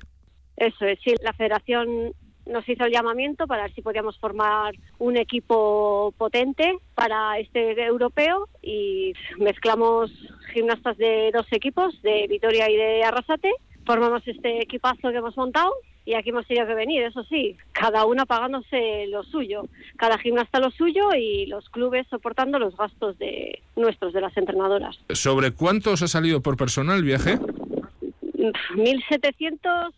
Eso 0.57 0.85
es, 0.85 0.99
sí, 1.03 1.15
la 1.23 1.33
federación 1.33 2.13
nos 2.45 2.67
hizo 2.67 2.85
el 2.85 2.91
llamamiento 2.91 3.47
para 3.47 3.63
ver 3.63 3.73
si 3.73 3.81
podíamos 3.81 4.17
formar 4.19 4.75
un 4.99 5.17
equipo 5.17 6.13
potente 6.17 6.77
para 6.95 7.39
este 7.39 7.81
europeo 7.83 8.47
y 8.61 9.13
mezclamos 9.37 10.11
gimnastas 10.53 10.97
de 10.97 11.31
dos 11.33 11.47
equipos, 11.51 12.01
de 12.01 12.27
Vitoria 12.27 12.69
y 12.69 12.75
de 12.75 13.03
Arrasate. 13.03 13.51
Formamos 13.85 14.25
este 14.27 14.61
equipazo 14.61 15.09
que 15.09 15.17
hemos 15.17 15.35
montado 15.35 15.73
y 16.05 16.15
aquí 16.15 16.29
hemos 16.29 16.47
tenido 16.47 16.67
que 16.67 16.75
venir, 16.75 17.03
eso 17.03 17.23
sí, 17.23 17.55
cada 17.71 18.05
una 18.05 18.25
pagándose 18.25 19.07
lo 19.07 19.23
suyo, 19.23 19.63
cada 19.97 20.17
gimnasta 20.17 20.59
lo 20.59 20.69
suyo 20.71 21.13
y 21.17 21.45
los 21.45 21.69
clubes 21.69 22.05
soportando 22.09 22.59
los 22.59 22.75
gastos 22.75 23.17
de 23.19 23.61
nuestros, 23.75 24.11
de 24.13 24.21
las 24.21 24.35
entrenadoras. 24.35 24.99
¿Sobre 25.09 25.51
cuánto 25.51 25.91
os 25.91 26.01
ha 26.01 26.07
salido 26.07 26.41
por 26.41 26.57
persona 26.57 26.95
el 26.95 27.03
viaje? 27.03 27.37
1.700 27.37 29.93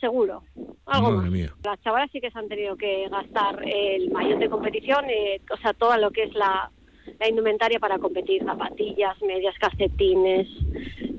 seguro. 0.00 0.42
Algo 0.86 1.10
Madre 1.10 1.30
Mía. 1.30 1.52
Las 1.64 1.80
chavalas 1.82 2.10
sí 2.12 2.20
que 2.20 2.30
se 2.30 2.38
han 2.38 2.48
tenido 2.48 2.76
que 2.76 3.08
gastar 3.08 3.60
el 3.66 4.10
maillot 4.10 4.38
de 4.38 4.48
competición, 4.48 5.04
eh, 5.10 5.40
o 5.50 5.56
sea, 5.56 5.72
todo 5.74 5.96
lo 5.96 6.10
que 6.12 6.24
es 6.24 6.34
la, 6.34 6.70
la 7.18 7.28
indumentaria 7.28 7.80
para 7.80 7.98
competir, 7.98 8.44
zapatillas, 8.44 9.20
medias, 9.22 9.54
calcetines, 9.58 10.48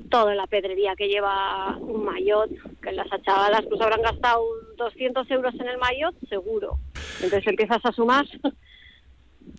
toda 0.08 0.34
la 0.34 0.46
pedrería 0.46 0.96
que 0.96 1.08
lleva 1.08 1.76
un 1.76 2.04
maillot, 2.04 2.50
que 2.80 2.92
las 2.92 3.08
chavalas 3.22 3.64
pues 3.68 3.80
habrán 3.80 4.02
gastado 4.02 4.42
200 4.78 5.30
euros 5.30 5.54
en 5.54 5.68
el 5.68 5.78
maillot, 5.78 6.14
seguro. 6.28 6.78
Entonces 7.22 7.46
empiezas 7.46 7.84
a 7.84 7.92
sumar. 7.92 8.26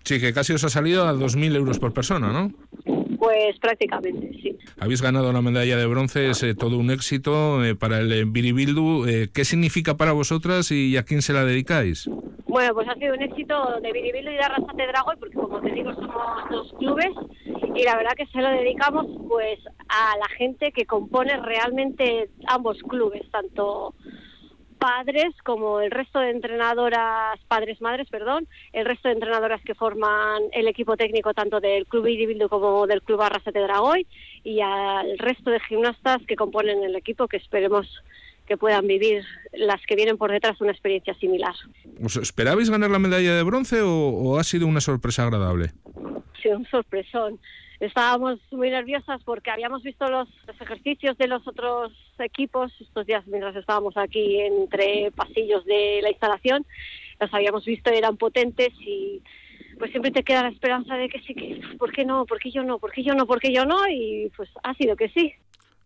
Sí, 0.04 0.20
que 0.20 0.32
casi 0.32 0.52
os 0.52 0.64
ha 0.64 0.68
salido 0.68 1.06
a 1.06 1.12
2.000 1.12 1.56
euros 1.56 1.78
por 1.78 1.92
persona, 1.92 2.32
¿no? 2.32 2.52
Pues 3.20 3.58
prácticamente, 3.60 4.30
sí. 4.42 4.58
Habéis 4.78 5.02
ganado 5.02 5.30
la 5.30 5.42
medalla 5.42 5.76
de 5.76 5.84
bronce, 5.84 6.30
es 6.30 6.42
eh, 6.42 6.54
todo 6.54 6.78
un 6.78 6.90
éxito 6.90 7.62
eh, 7.62 7.76
para 7.76 7.98
el 7.98 8.24
Biribildu. 8.24 9.04
Eh, 9.06 9.28
¿Qué 9.32 9.44
significa 9.44 9.98
para 9.98 10.12
vosotras 10.12 10.70
y 10.70 10.96
a 10.96 11.02
quién 11.02 11.20
se 11.20 11.34
la 11.34 11.44
dedicáis? 11.44 12.08
Bueno, 12.46 12.72
pues 12.72 12.88
ha 12.88 12.94
sido 12.94 13.12
un 13.12 13.20
éxito 13.20 13.78
de 13.82 13.92
Biribildu 13.92 14.30
y 14.30 14.36
de 14.36 14.40
Arrasate 14.40 14.86
Dragoy, 14.86 15.16
porque 15.18 15.34
como 15.34 15.60
te 15.60 15.70
digo, 15.70 15.94
somos 15.94 16.50
dos 16.50 16.72
clubes 16.78 17.10
y 17.76 17.84
la 17.84 17.96
verdad 17.96 18.12
que 18.16 18.24
se 18.24 18.40
lo 18.40 18.48
dedicamos 18.48 19.06
pues 19.28 19.58
a 19.90 20.16
la 20.16 20.28
gente 20.38 20.72
que 20.72 20.86
compone 20.86 21.36
realmente 21.36 22.30
ambos 22.46 22.78
clubes, 22.88 23.30
tanto 23.30 23.94
padres 24.80 25.34
como 25.44 25.80
el 25.80 25.90
resto 25.90 26.18
de 26.18 26.30
entrenadoras, 26.30 27.38
padres, 27.46 27.80
madres, 27.80 28.08
perdón, 28.08 28.48
el 28.72 28.86
resto 28.86 29.08
de 29.08 29.14
entrenadoras 29.14 29.60
que 29.62 29.74
forman 29.74 30.42
el 30.52 30.66
equipo 30.66 30.96
técnico 30.96 31.34
tanto 31.34 31.60
del 31.60 31.86
Club 31.86 32.06
Iribildo 32.06 32.48
como 32.48 32.86
del 32.86 33.02
Club 33.02 33.20
Arrasate 33.20 33.60
Dragoy 33.60 34.06
y 34.42 34.60
al 34.60 35.18
resto 35.18 35.50
de 35.50 35.60
gimnastas 35.60 36.22
que 36.26 36.34
componen 36.34 36.82
el 36.82 36.96
equipo 36.96 37.28
que 37.28 37.36
esperemos 37.36 37.86
que 38.46 38.56
puedan 38.56 38.86
vivir 38.88 39.22
las 39.52 39.80
que 39.86 39.94
vienen 39.94 40.16
por 40.16 40.32
detrás 40.32 40.60
una 40.60 40.72
experiencia 40.72 41.14
similar. 41.14 41.54
¿Os 42.02 42.16
esperabais 42.16 42.70
ganar 42.70 42.90
la 42.90 42.98
medalla 42.98 43.36
de 43.36 43.42
bronce 43.44 43.82
o, 43.82 44.38
ha 44.38 44.44
sido 44.44 44.66
una 44.66 44.80
sorpresa 44.80 45.22
agradable? 45.22 45.72
Sí, 46.42 46.48
un 46.48 46.66
sorpresón 46.66 47.38
estábamos 47.80 48.38
muy 48.50 48.70
nerviosas 48.70 49.22
porque 49.24 49.50
habíamos 49.50 49.82
visto 49.82 50.08
los, 50.08 50.28
ejercicios 50.60 51.16
de 51.16 51.26
los 51.26 51.46
otros 51.48 51.92
equipos 52.18 52.72
estos 52.80 53.06
días 53.06 53.26
mientras 53.26 53.56
estábamos 53.56 53.96
aquí 53.96 54.38
entre 54.40 55.10
pasillos 55.12 55.64
de 55.64 56.00
la 56.02 56.10
instalación. 56.10 56.66
Los 57.18 57.32
habíamos 57.32 57.64
visto, 57.64 57.90
eran 57.90 58.16
potentes 58.16 58.68
y 58.80 59.22
pues 59.78 59.90
siempre 59.90 60.10
te 60.10 60.22
queda 60.22 60.42
la 60.42 60.50
esperanza 60.50 60.94
de 60.96 61.08
que 61.08 61.20
sí, 61.20 61.34
que 61.34 61.60
¿por 61.78 61.90
qué 61.92 62.04
no? 62.04 62.26
¿Por 62.26 62.38
qué 62.38 62.50
yo 62.50 62.62
no? 62.62 62.78
¿Por 62.78 62.92
qué 62.92 63.02
yo 63.02 63.14
no? 63.14 63.26
¿Por 63.26 63.40
qué 63.40 63.52
yo 63.52 63.64
no? 63.64 63.88
Y 63.88 64.30
pues 64.36 64.50
ha 64.62 64.74
sido 64.74 64.94
que 64.94 65.08
sí. 65.08 65.34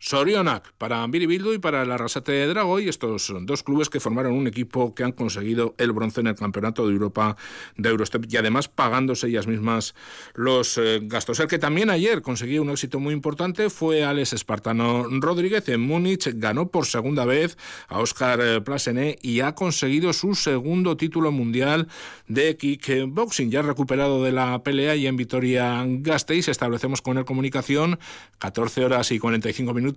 Sorionak 0.04 0.70
para 0.76 1.06
Biribildu 1.06 1.54
y 1.54 1.58
para 1.58 1.86
la 1.86 1.96
Rasate 1.96 2.32
de 2.32 2.46
Dragoy, 2.46 2.90
estos 2.90 3.32
dos 3.40 3.62
clubes 3.62 3.88
que 3.88 4.00
formaron 4.00 4.34
un 4.34 4.46
equipo 4.46 4.94
que 4.94 5.02
han 5.02 5.12
conseguido 5.12 5.74
el 5.78 5.92
bronce 5.92 6.20
en 6.20 6.26
el 6.26 6.34
Campeonato 6.34 6.86
de 6.86 6.92
Europa 6.92 7.38
de 7.78 7.88
Eurostep 7.88 8.26
y 8.28 8.36
además 8.36 8.68
pagándose 8.68 9.28
ellas 9.28 9.46
mismas 9.46 9.94
los 10.34 10.76
eh, 10.76 11.00
gastos. 11.04 11.40
El 11.40 11.46
que 11.46 11.58
también 11.58 11.88
ayer 11.88 12.20
consiguió 12.20 12.60
un 12.60 12.68
éxito 12.68 13.00
muy 13.00 13.14
importante 13.14 13.70
fue 13.70 14.04
Alex 14.04 14.34
Espartano 14.34 15.06
Rodríguez 15.08 15.66
en 15.70 15.80
Múnich, 15.80 16.30
ganó 16.34 16.68
por 16.68 16.84
segunda 16.84 17.24
vez 17.24 17.56
a 17.88 17.98
Oscar 18.00 18.40
eh, 18.42 18.60
Plasené 18.60 19.16
y 19.22 19.40
ha 19.40 19.54
conseguido 19.54 20.12
su 20.12 20.34
segundo 20.34 20.98
título 20.98 21.32
mundial 21.32 21.88
de 22.28 22.58
kickboxing. 22.58 23.50
Ya 23.50 23.62
recuperado 23.62 24.22
de 24.22 24.32
la 24.32 24.62
pelea 24.62 24.96
y 24.96 25.06
en 25.06 25.16
Vitoria-Gasteiz 25.16 26.48
establecemos 26.48 27.00
con 27.00 27.16
él 27.16 27.24
comunicación 27.24 27.98
14 28.38 28.84
horas 28.84 29.10
y 29.10 29.18
45 29.18 29.72
minutos 29.72 29.93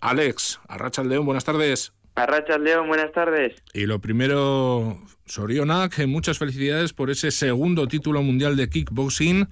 Alex, 0.00 0.60
Arracha 0.68 1.02
León, 1.02 1.26
buenas 1.26 1.44
tardes. 1.44 1.92
Arracha 2.14 2.58
León, 2.58 2.88
buenas 2.88 3.12
tardes. 3.12 3.62
Y 3.74 3.86
lo 3.86 4.00
primero, 4.00 4.98
Sorionak, 5.26 5.98
muchas 6.06 6.38
felicidades 6.38 6.92
por 6.92 7.10
ese 7.10 7.30
segundo 7.30 7.88
título 7.88 8.22
mundial 8.22 8.56
de 8.56 8.68
kickboxing. 8.68 9.48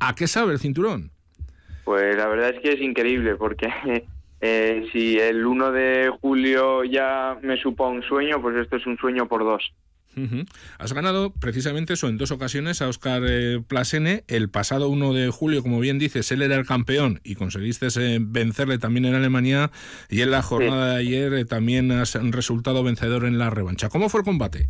¿A 0.00 0.14
qué 0.14 0.26
sabe 0.26 0.52
el 0.52 0.58
cinturón? 0.58 1.10
Pues 1.84 2.16
la 2.16 2.26
verdad 2.26 2.50
es 2.50 2.60
que 2.60 2.72
es 2.72 2.80
increíble 2.80 3.36
porque 3.36 3.68
eh, 4.40 4.88
si 4.92 5.18
el 5.18 5.44
1 5.44 5.72
de 5.72 6.10
julio 6.20 6.84
ya 6.84 7.38
me 7.42 7.56
supo 7.58 7.88
un 7.88 8.02
sueño, 8.02 8.40
pues 8.40 8.56
esto 8.56 8.76
es 8.76 8.86
un 8.86 8.96
sueño 8.96 9.28
por 9.28 9.44
dos. 9.44 9.62
Has 10.78 10.94
ganado 10.94 11.32
precisamente 11.32 11.92
eso 11.92 12.08
en 12.08 12.16
dos 12.16 12.30
ocasiones 12.30 12.80
a 12.80 12.88
Oscar 12.88 13.22
eh, 13.28 13.60
Plasene. 13.66 14.24
El 14.28 14.48
pasado 14.48 14.88
1 14.88 15.12
de 15.12 15.28
julio, 15.28 15.62
como 15.62 15.78
bien 15.78 15.98
dices, 15.98 16.32
él 16.32 16.40
era 16.40 16.56
el 16.56 16.66
campeón 16.66 17.20
y 17.22 17.34
conseguiste 17.34 17.88
eh, 18.00 18.18
vencerle 18.20 18.78
también 18.78 19.04
en 19.04 19.14
Alemania. 19.14 19.70
Y 20.08 20.22
en 20.22 20.30
la 20.30 20.42
jornada 20.42 20.94
de 20.94 20.96
ayer 20.96 21.34
eh, 21.34 21.44
también 21.44 21.92
has 21.92 22.14
resultado 22.32 22.82
vencedor 22.82 23.26
en 23.26 23.38
la 23.38 23.50
revancha. 23.50 23.90
¿Cómo 23.90 24.08
fue 24.08 24.20
el 24.20 24.24
combate? 24.24 24.68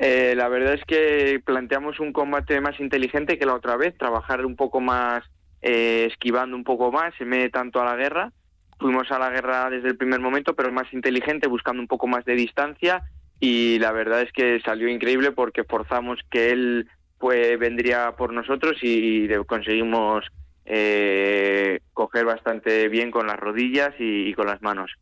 la 0.00 0.48
verdad 0.48 0.72
es 0.72 0.84
que 0.86 1.42
planteamos 1.44 2.00
un 2.00 2.14
combate 2.14 2.58
más 2.62 2.80
inteligente 2.80 3.38
que 3.38 3.44
la 3.44 3.52
otra 3.52 3.76
vez, 3.76 3.94
trabajar 3.98 4.46
un 4.46 4.56
poco 4.56 4.80
más, 4.80 5.22
esquivando 5.60 6.56
un 6.56 6.64
poco 6.64 6.90
más, 6.90 7.12
en 7.20 7.28
vez 7.28 7.42
de 7.42 7.50
tanto 7.50 7.82
a 7.82 7.84
la 7.84 7.96
guerra. 7.96 8.32
Fuimos 8.78 9.10
a 9.10 9.18
la 9.18 9.28
guerra 9.28 9.68
desde 9.68 9.88
el 9.88 9.98
primer 9.98 10.20
momento, 10.20 10.54
pero 10.54 10.72
más 10.72 10.90
inteligente, 10.94 11.48
buscando 11.48 11.82
un 11.82 11.86
poco 11.86 12.06
más 12.06 12.24
de 12.24 12.34
distancia 12.34 13.02
y 13.40 13.78
la 13.78 13.90
verdad 13.92 14.22
es 14.22 14.32
que 14.32 14.60
salió 14.60 14.88
increíble 14.88 15.32
porque 15.32 15.64
forzamos 15.64 16.20
que 16.30 16.50
él 16.50 16.88
pues 17.18 17.58
vendría 17.58 18.14
por 18.16 18.32
nosotros 18.32 18.76
y 18.82 19.28
conseguimos 19.46 20.24
eh, 20.72 21.80
coger 21.92 22.24
bastante 22.24 22.88
bien 22.88 23.10
con 23.10 23.26
las 23.26 23.38
rodillas 23.38 23.92
y, 23.98 24.32
con 24.34 24.46
las 24.46 24.62
manos. 24.62 24.92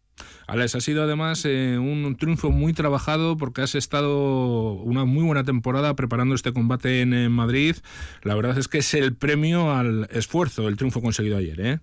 Alex, 0.46 0.74
ha 0.74 0.80
sido 0.80 1.02
además 1.02 1.44
eh, 1.44 1.76
un 1.78 2.16
triunfo 2.16 2.50
muy 2.50 2.72
trabajado 2.72 3.36
porque 3.36 3.60
has 3.60 3.74
estado 3.74 4.72
una 4.72 5.04
muy 5.04 5.24
buena 5.24 5.44
temporada 5.44 5.94
preparando 5.94 6.34
este 6.34 6.52
combate 6.52 7.02
en, 7.02 7.30
Madrid. 7.30 7.76
La 8.22 8.34
verdad 8.34 8.56
es 8.56 8.66
que 8.66 8.78
es 8.78 8.94
el 8.94 9.14
premio 9.14 9.72
al 9.72 10.08
esfuerzo, 10.10 10.68
el 10.68 10.76
triunfo 10.76 11.02
conseguido 11.02 11.36
ayer, 11.36 11.60
¿eh? 11.60 11.78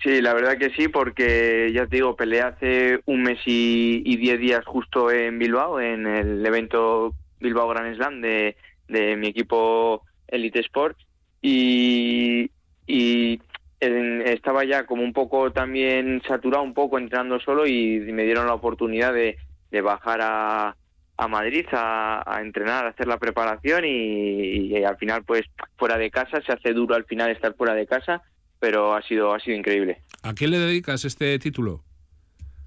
Sí, 0.00 0.22
la 0.22 0.32
verdad 0.32 0.56
que 0.58 0.70
sí, 0.70 0.88
porque 0.88 1.72
ya 1.74 1.86
te 1.86 1.96
digo, 1.96 2.14
peleé 2.14 2.42
hace 2.42 3.00
un 3.06 3.22
mes 3.22 3.40
y, 3.46 4.16
diez 4.16 4.38
días 4.38 4.64
justo 4.64 5.10
en 5.10 5.38
Bilbao, 5.38 5.80
en 5.80 6.06
el 6.06 6.46
evento 6.46 7.14
Bilbao 7.40 7.68
Grand 7.68 7.96
Slam 7.96 8.20
de, 8.20 8.56
de 8.86 9.16
mi 9.16 9.28
equipo 9.28 10.04
Elite 10.28 10.60
Sports 10.60 11.04
y, 11.42 12.50
y 12.86 13.40
estaba 13.80 14.64
ya 14.64 14.86
como 14.86 15.02
un 15.02 15.12
poco 15.12 15.52
también 15.52 16.22
saturado, 16.26 16.62
un 16.62 16.74
poco 16.74 16.98
entrenando 16.98 17.40
solo 17.40 17.66
y 17.66 17.98
me 18.12 18.24
dieron 18.24 18.46
la 18.46 18.54
oportunidad 18.54 19.12
de, 19.12 19.36
de 19.70 19.80
bajar 19.80 20.20
a, 20.22 20.76
a 21.16 21.28
Madrid 21.28 21.66
a, 21.72 22.38
entrenar, 22.40 22.86
a 22.86 22.90
hacer 22.90 23.08
la 23.08 23.18
preparación 23.18 23.84
y, 23.84 24.82
al 24.84 24.96
final 24.96 25.24
pues 25.24 25.42
fuera 25.76 25.98
de 25.98 26.10
casa, 26.10 26.40
se 26.40 26.52
hace 26.52 26.72
duro 26.72 26.94
al 26.94 27.04
final 27.04 27.30
estar 27.30 27.54
fuera 27.54 27.74
de 27.74 27.86
casa 27.86 28.22
pero 28.58 28.94
ha 28.94 29.02
sido, 29.02 29.34
ha 29.34 29.40
sido 29.40 29.56
increíble. 29.56 30.02
¿A 30.22 30.34
quién 30.34 30.50
le 30.50 30.58
dedicas 30.58 31.04
este 31.04 31.38
título? 31.38 31.82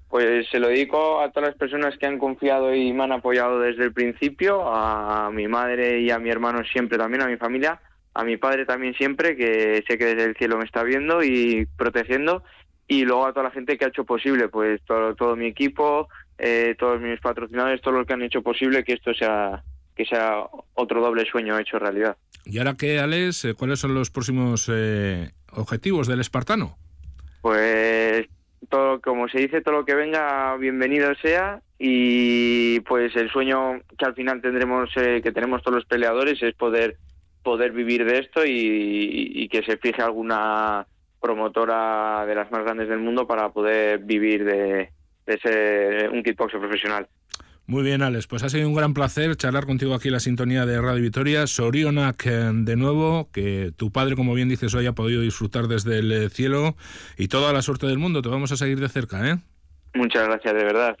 Pues 0.08 0.46
se 0.50 0.58
lo 0.58 0.68
dedico 0.68 1.20
a 1.20 1.30
todas 1.30 1.50
las 1.50 1.58
personas 1.58 1.96
que 1.96 2.06
han 2.06 2.18
confiado 2.18 2.74
y 2.74 2.92
me 2.92 3.04
han 3.04 3.12
apoyado 3.12 3.60
desde 3.60 3.84
el 3.84 3.92
principio, 3.92 4.62
a 4.66 5.30
mi 5.30 5.48
madre 5.48 6.00
y 6.00 6.10
a 6.10 6.18
mi 6.18 6.28
hermano 6.28 6.62
siempre 6.70 6.98
también, 6.98 7.22
a 7.22 7.28
mi 7.28 7.36
familia, 7.36 7.80
a 8.12 8.24
mi 8.24 8.36
padre 8.36 8.66
también 8.66 8.94
siempre, 8.94 9.36
que 9.36 9.82
sé 9.88 9.96
que 9.96 10.14
desde 10.14 10.24
el 10.24 10.36
cielo 10.36 10.58
me 10.58 10.64
está 10.64 10.82
viendo 10.82 11.22
y 11.22 11.66
protegiendo, 11.78 12.42
y 12.86 13.04
luego 13.04 13.26
a 13.26 13.32
toda 13.32 13.44
la 13.44 13.52
gente 13.52 13.78
que 13.78 13.86
ha 13.86 13.88
hecho 13.88 14.04
posible, 14.04 14.48
pues 14.48 14.82
todo, 14.84 15.14
todo 15.14 15.34
mi 15.34 15.46
equipo, 15.46 16.08
eh, 16.36 16.74
todos 16.78 17.00
mis 17.00 17.18
patrocinadores, 17.20 17.80
todos 17.80 17.96
los 17.96 18.06
que 18.06 18.12
han 18.12 18.22
hecho 18.22 18.42
posible 18.42 18.84
que 18.84 18.92
esto 18.92 19.14
sea 19.14 19.62
que 19.96 20.04
sea 20.06 20.44
otro 20.74 21.02
doble 21.02 21.24
sueño 21.30 21.58
hecho 21.58 21.78
realidad. 21.78 22.16
¿Y 22.44 22.58
ahora 22.58 22.74
qué, 22.78 22.98
Alex? 22.98 23.48
¿Cuáles 23.56 23.78
son 23.78 23.94
los 23.94 24.10
próximos 24.10 24.70
eh, 24.72 25.30
objetivos 25.52 26.06
del 26.06 26.20
espartano? 26.20 26.76
Pues 27.40 28.26
todo, 28.68 29.00
como 29.00 29.28
se 29.28 29.38
dice, 29.38 29.60
todo 29.60 29.76
lo 29.76 29.84
que 29.84 29.94
venga, 29.94 30.56
bienvenido 30.56 31.14
sea. 31.16 31.60
Y 31.78 32.80
pues 32.80 33.14
el 33.16 33.30
sueño 33.30 33.80
que 33.98 34.04
al 34.04 34.14
final 34.14 34.40
tendremos, 34.40 34.90
eh, 34.96 35.20
que 35.22 35.32
tenemos 35.32 35.62
todos 35.62 35.76
los 35.76 35.84
peleadores, 35.86 36.42
es 36.42 36.54
poder 36.54 36.96
poder 37.42 37.72
vivir 37.72 38.04
de 38.04 38.18
esto 38.18 38.42
y, 38.46 39.48
que 39.48 39.62
se 39.64 39.76
fije 39.76 40.00
alguna 40.00 40.86
promotora 41.20 42.24
de 42.24 42.34
las 42.34 42.50
más 42.50 42.62
grandes 42.62 42.88
del 42.88 43.00
mundo 43.00 43.26
para 43.26 43.50
poder 43.50 43.98
vivir 43.98 44.44
de, 44.44 44.90
de 45.26 45.38
ser 45.38 46.10
un 46.10 46.22
kickboxer 46.22 46.60
profesional. 46.60 47.06
Muy 47.66 47.82
bien, 47.84 48.02
Alex. 48.02 48.26
Pues 48.26 48.42
ha 48.42 48.48
sido 48.48 48.68
un 48.68 48.74
gran 48.74 48.92
placer 48.92 49.36
charlar 49.36 49.66
contigo 49.66 49.94
aquí 49.94 50.08
en 50.08 50.14
la 50.14 50.20
sintonía 50.20 50.66
de 50.66 50.80
Radio 50.80 51.02
Vitoria. 51.02 51.46
Sorionak 51.46 52.26
eh, 52.26 52.50
de 52.52 52.76
nuevo, 52.76 53.30
que 53.32 53.72
tu 53.76 53.92
padre, 53.92 54.16
como 54.16 54.34
bien 54.34 54.48
dices, 54.48 54.74
hoy 54.74 54.86
ha 54.86 54.92
podido 54.92 55.22
disfrutar 55.22 55.68
desde 55.68 56.00
el 56.00 56.12
eh, 56.12 56.28
cielo 56.28 56.76
y 57.16 57.28
toda 57.28 57.52
la 57.52 57.62
suerte 57.62 57.86
del 57.86 57.98
mundo. 57.98 58.20
Te 58.20 58.28
vamos 58.28 58.50
a 58.50 58.56
seguir 58.56 58.80
de 58.80 58.88
cerca, 58.88 59.28
¿eh? 59.28 59.38
Muchas 59.94 60.26
gracias, 60.26 60.54
de 60.54 60.64
verdad. 60.64 60.96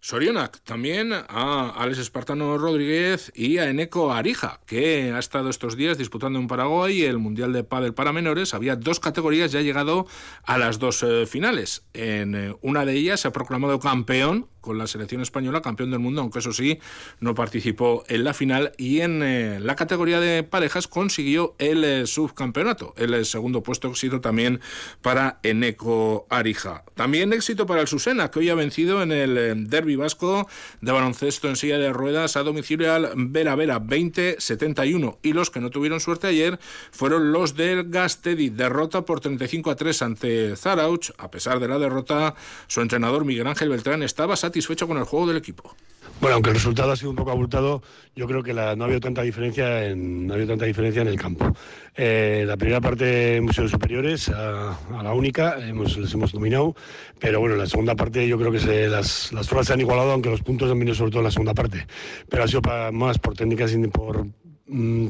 Sorionak, 0.00 0.60
también 0.60 1.12
a 1.12 1.70
Alex 1.76 1.98
Espartano 1.98 2.56
Rodríguez 2.56 3.32
y 3.34 3.58
a 3.58 3.68
Eneco 3.68 4.12
Arija, 4.12 4.60
que 4.64 5.12
ha 5.12 5.18
estado 5.18 5.50
estos 5.50 5.76
días 5.76 5.98
disputando 5.98 6.38
en 6.38 6.46
Paraguay 6.46 7.02
el 7.02 7.18
Mundial 7.18 7.52
de 7.52 7.64
Padel 7.64 7.94
para 7.94 8.12
menores. 8.12 8.54
Había 8.54 8.76
dos 8.76 9.00
categorías, 9.00 9.50
ya 9.50 9.58
ha 9.58 9.62
llegado 9.62 10.06
a 10.44 10.56
las 10.56 10.78
dos 10.78 11.02
eh, 11.02 11.26
finales. 11.26 11.84
En 11.94 12.56
una 12.60 12.84
de 12.84 12.92
ellas 12.92 13.20
se 13.20 13.28
ha 13.28 13.32
proclamado 13.32 13.80
campeón 13.80 14.46
con 14.60 14.78
la 14.78 14.86
selección 14.86 15.22
española, 15.22 15.62
campeón 15.62 15.90
del 15.90 16.00
mundo, 16.00 16.20
aunque 16.20 16.40
eso 16.40 16.52
sí, 16.52 16.78
no 17.20 17.34
participó 17.34 18.04
en 18.08 18.24
la 18.24 18.34
final 18.34 18.72
y 18.76 19.00
en 19.00 19.22
eh, 19.22 19.60
la 19.60 19.76
categoría 19.76 20.20
de 20.20 20.42
parejas 20.42 20.88
consiguió 20.88 21.54
el 21.58 21.84
eh, 21.84 22.06
subcampeonato. 22.06 22.94
El 22.96 23.14
eh, 23.14 23.24
segundo 23.24 23.62
puesto 23.62 23.88
éxito 23.88 24.20
también 24.20 24.60
para 25.02 25.38
Eneco 25.42 26.26
Arija. 26.30 26.84
También 26.94 27.32
éxito 27.32 27.66
para 27.66 27.80
el 27.80 27.88
Susena, 27.88 28.30
que 28.30 28.40
hoy 28.40 28.50
ha 28.50 28.54
vencido 28.54 29.02
en 29.02 29.12
el 29.12 29.68
derby 29.68 29.96
vasco 29.96 30.48
de 30.80 30.92
baloncesto 30.92 31.48
en 31.48 31.56
silla 31.56 31.78
de 31.78 31.92
ruedas 31.92 32.36
a 32.36 32.42
domicilio 32.42 32.92
al 32.92 33.12
Vera 33.16 33.54
Vera 33.54 33.80
20-71. 33.80 35.18
Y 35.22 35.32
los 35.32 35.50
que 35.50 35.60
no 35.60 35.70
tuvieron 35.70 36.00
suerte 36.00 36.26
ayer 36.26 36.58
fueron 36.90 37.32
los 37.32 37.54
del 37.54 37.88
Gastedi. 37.90 38.50
Derrota 38.50 39.02
por 39.02 39.20
35 39.20 39.70
a 39.70 39.76
3 39.76 40.02
ante 40.02 40.56
Zarauch. 40.56 41.10
A 41.18 41.30
pesar 41.30 41.60
de 41.60 41.68
la 41.68 41.78
derrota, 41.78 42.34
su 42.66 42.80
entrenador 42.80 43.24
Miguel 43.24 43.46
Ángel 43.46 43.68
Beltrán 43.68 44.02
estaba 44.02 44.36
satisfecho 44.48 44.88
con 44.88 44.98
el 44.98 45.04
juego 45.04 45.26
del 45.26 45.36
equipo. 45.36 45.74
Bueno, 46.20 46.34
aunque 46.34 46.50
el 46.50 46.56
resultado 46.56 46.90
ha 46.90 46.96
sido 46.96 47.10
un 47.10 47.16
poco 47.16 47.30
abultado, 47.30 47.80
yo 48.16 48.26
creo 48.26 48.42
que 48.42 48.52
no 48.52 48.60
ha 48.60 48.70
habido 48.70 48.98
tanta 48.98 49.22
diferencia 49.22 49.86
en, 49.86 50.26
no 50.26 50.34
ha 50.34 50.46
tanta 50.46 50.64
diferencia 50.64 51.02
en 51.02 51.08
el 51.08 51.16
campo. 51.16 51.54
Eh, 51.94 52.44
la 52.44 52.56
primera 52.56 52.80
parte 52.80 53.36
hemos 53.36 53.54
sido 53.54 53.68
superiores 53.68 54.28
a, 54.30 54.76
la 55.02 55.12
única, 55.12 55.64
hemos, 55.64 55.96
les 55.96 56.12
hemos 56.12 56.32
dominado, 56.32 56.74
pero 57.20 57.38
bueno, 57.38 57.54
la 57.54 57.66
segunda 57.66 57.94
parte 57.94 58.26
yo 58.26 58.36
creo 58.36 58.50
que 58.50 58.88
las, 58.88 59.32
las 59.32 59.46
se 59.46 59.72
han 59.72 59.80
igualado, 59.80 60.10
aunque 60.10 60.30
los 60.30 60.42
puntos 60.42 60.70
han 60.70 60.78
venido 60.78 60.96
sobre 60.96 61.12
todo 61.12 61.20
en 61.20 61.26
la 61.26 61.30
segunda 61.30 61.54
parte. 61.54 61.86
Pero 62.28 62.42
ha 62.42 62.48
sido 62.48 62.62
más 62.92 63.18
por 63.18 63.34
técnicas, 63.34 63.72
por, 63.92 64.26
Mm, 64.26 64.57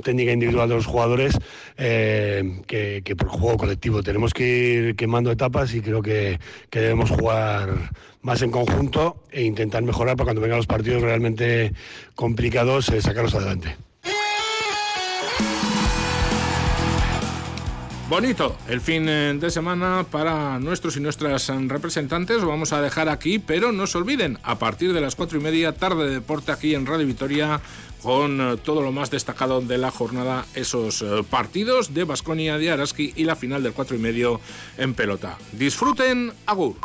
técnica 0.02 0.32
individual 0.32 0.68
de 0.68 0.74
los 0.76 0.86
jugadores 0.86 1.38
eh, 1.76 2.62
que, 2.66 3.16
por 3.16 3.28
juego 3.28 3.56
colectivo. 3.56 4.02
Tenemos 4.02 4.32
que 4.32 4.44
ir 4.46 4.96
quemando 4.96 5.30
etapas 5.30 5.74
y 5.74 5.80
creo 5.80 6.02
que, 6.02 6.38
debemos 6.70 7.10
jugar 7.10 7.90
más 8.22 8.42
en 8.42 8.50
conjunto 8.50 9.24
e 9.30 9.42
intentar 9.42 9.82
mejorar 9.82 10.16
para 10.16 10.26
cuando 10.26 10.40
vengan 10.40 10.58
los 10.58 10.66
partidos 10.66 11.02
realmente 11.02 11.72
complicados 12.14 12.88
eh, 12.88 13.02
sacarlos 13.02 13.34
adelante. 13.34 13.76
Bonito 18.08 18.56
el 18.68 18.80
fin 18.80 19.06
eh, 19.06 19.34
de 19.38 19.50
semana 19.50 20.06
para 20.10 20.58
nuestros 20.58 20.96
y 20.96 21.00
nuestras 21.00 21.46
representantes. 21.68 22.40
Lo 22.40 22.48
vamos 22.48 22.72
a 22.72 22.80
dejar 22.80 23.10
aquí, 23.10 23.38
pero 23.38 23.70
no 23.70 23.86
se 23.86 23.98
olviden, 23.98 24.38
a 24.44 24.58
partir 24.58 24.94
de 24.94 25.02
las 25.02 25.14
cuatro 25.14 25.38
y 25.38 25.42
media, 25.42 25.72
tarde 25.72 26.06
de 26.06 26.14
deporte 26.14 26.50
aquí 26.50 26.74
en 26.74 26.86
Radio 26.86 27.06
Vitoria 27.06 27.60
con 28.02 28.40
eh, 28.40 28.56
todo 28.56 28.82
lo 28.82 28.92
más 28.92 29.10
destacado 29.10 29.60
de 29.60 29.78
la 29.78 29.90
jornada, 29.90 30.46
esos 30.54 31.02
eh, 31.02 31.24
partidos 31.28 31.94
de 31.94 32.04
Basconia 32.04 32.58
de 32.58 32.70
Araski 32.70 33.12
y 33.16 33.24
la 33.24 33.36
final 33.36 33.62
del 33.62 33.72
4 33.72 33.96
y 33.96 34.00
medio 34.00 34.40
en 34.76 34.94
pelota. 34.94 35.38
Disfruten, 35.52 36.32
Agur. 36.46 36.76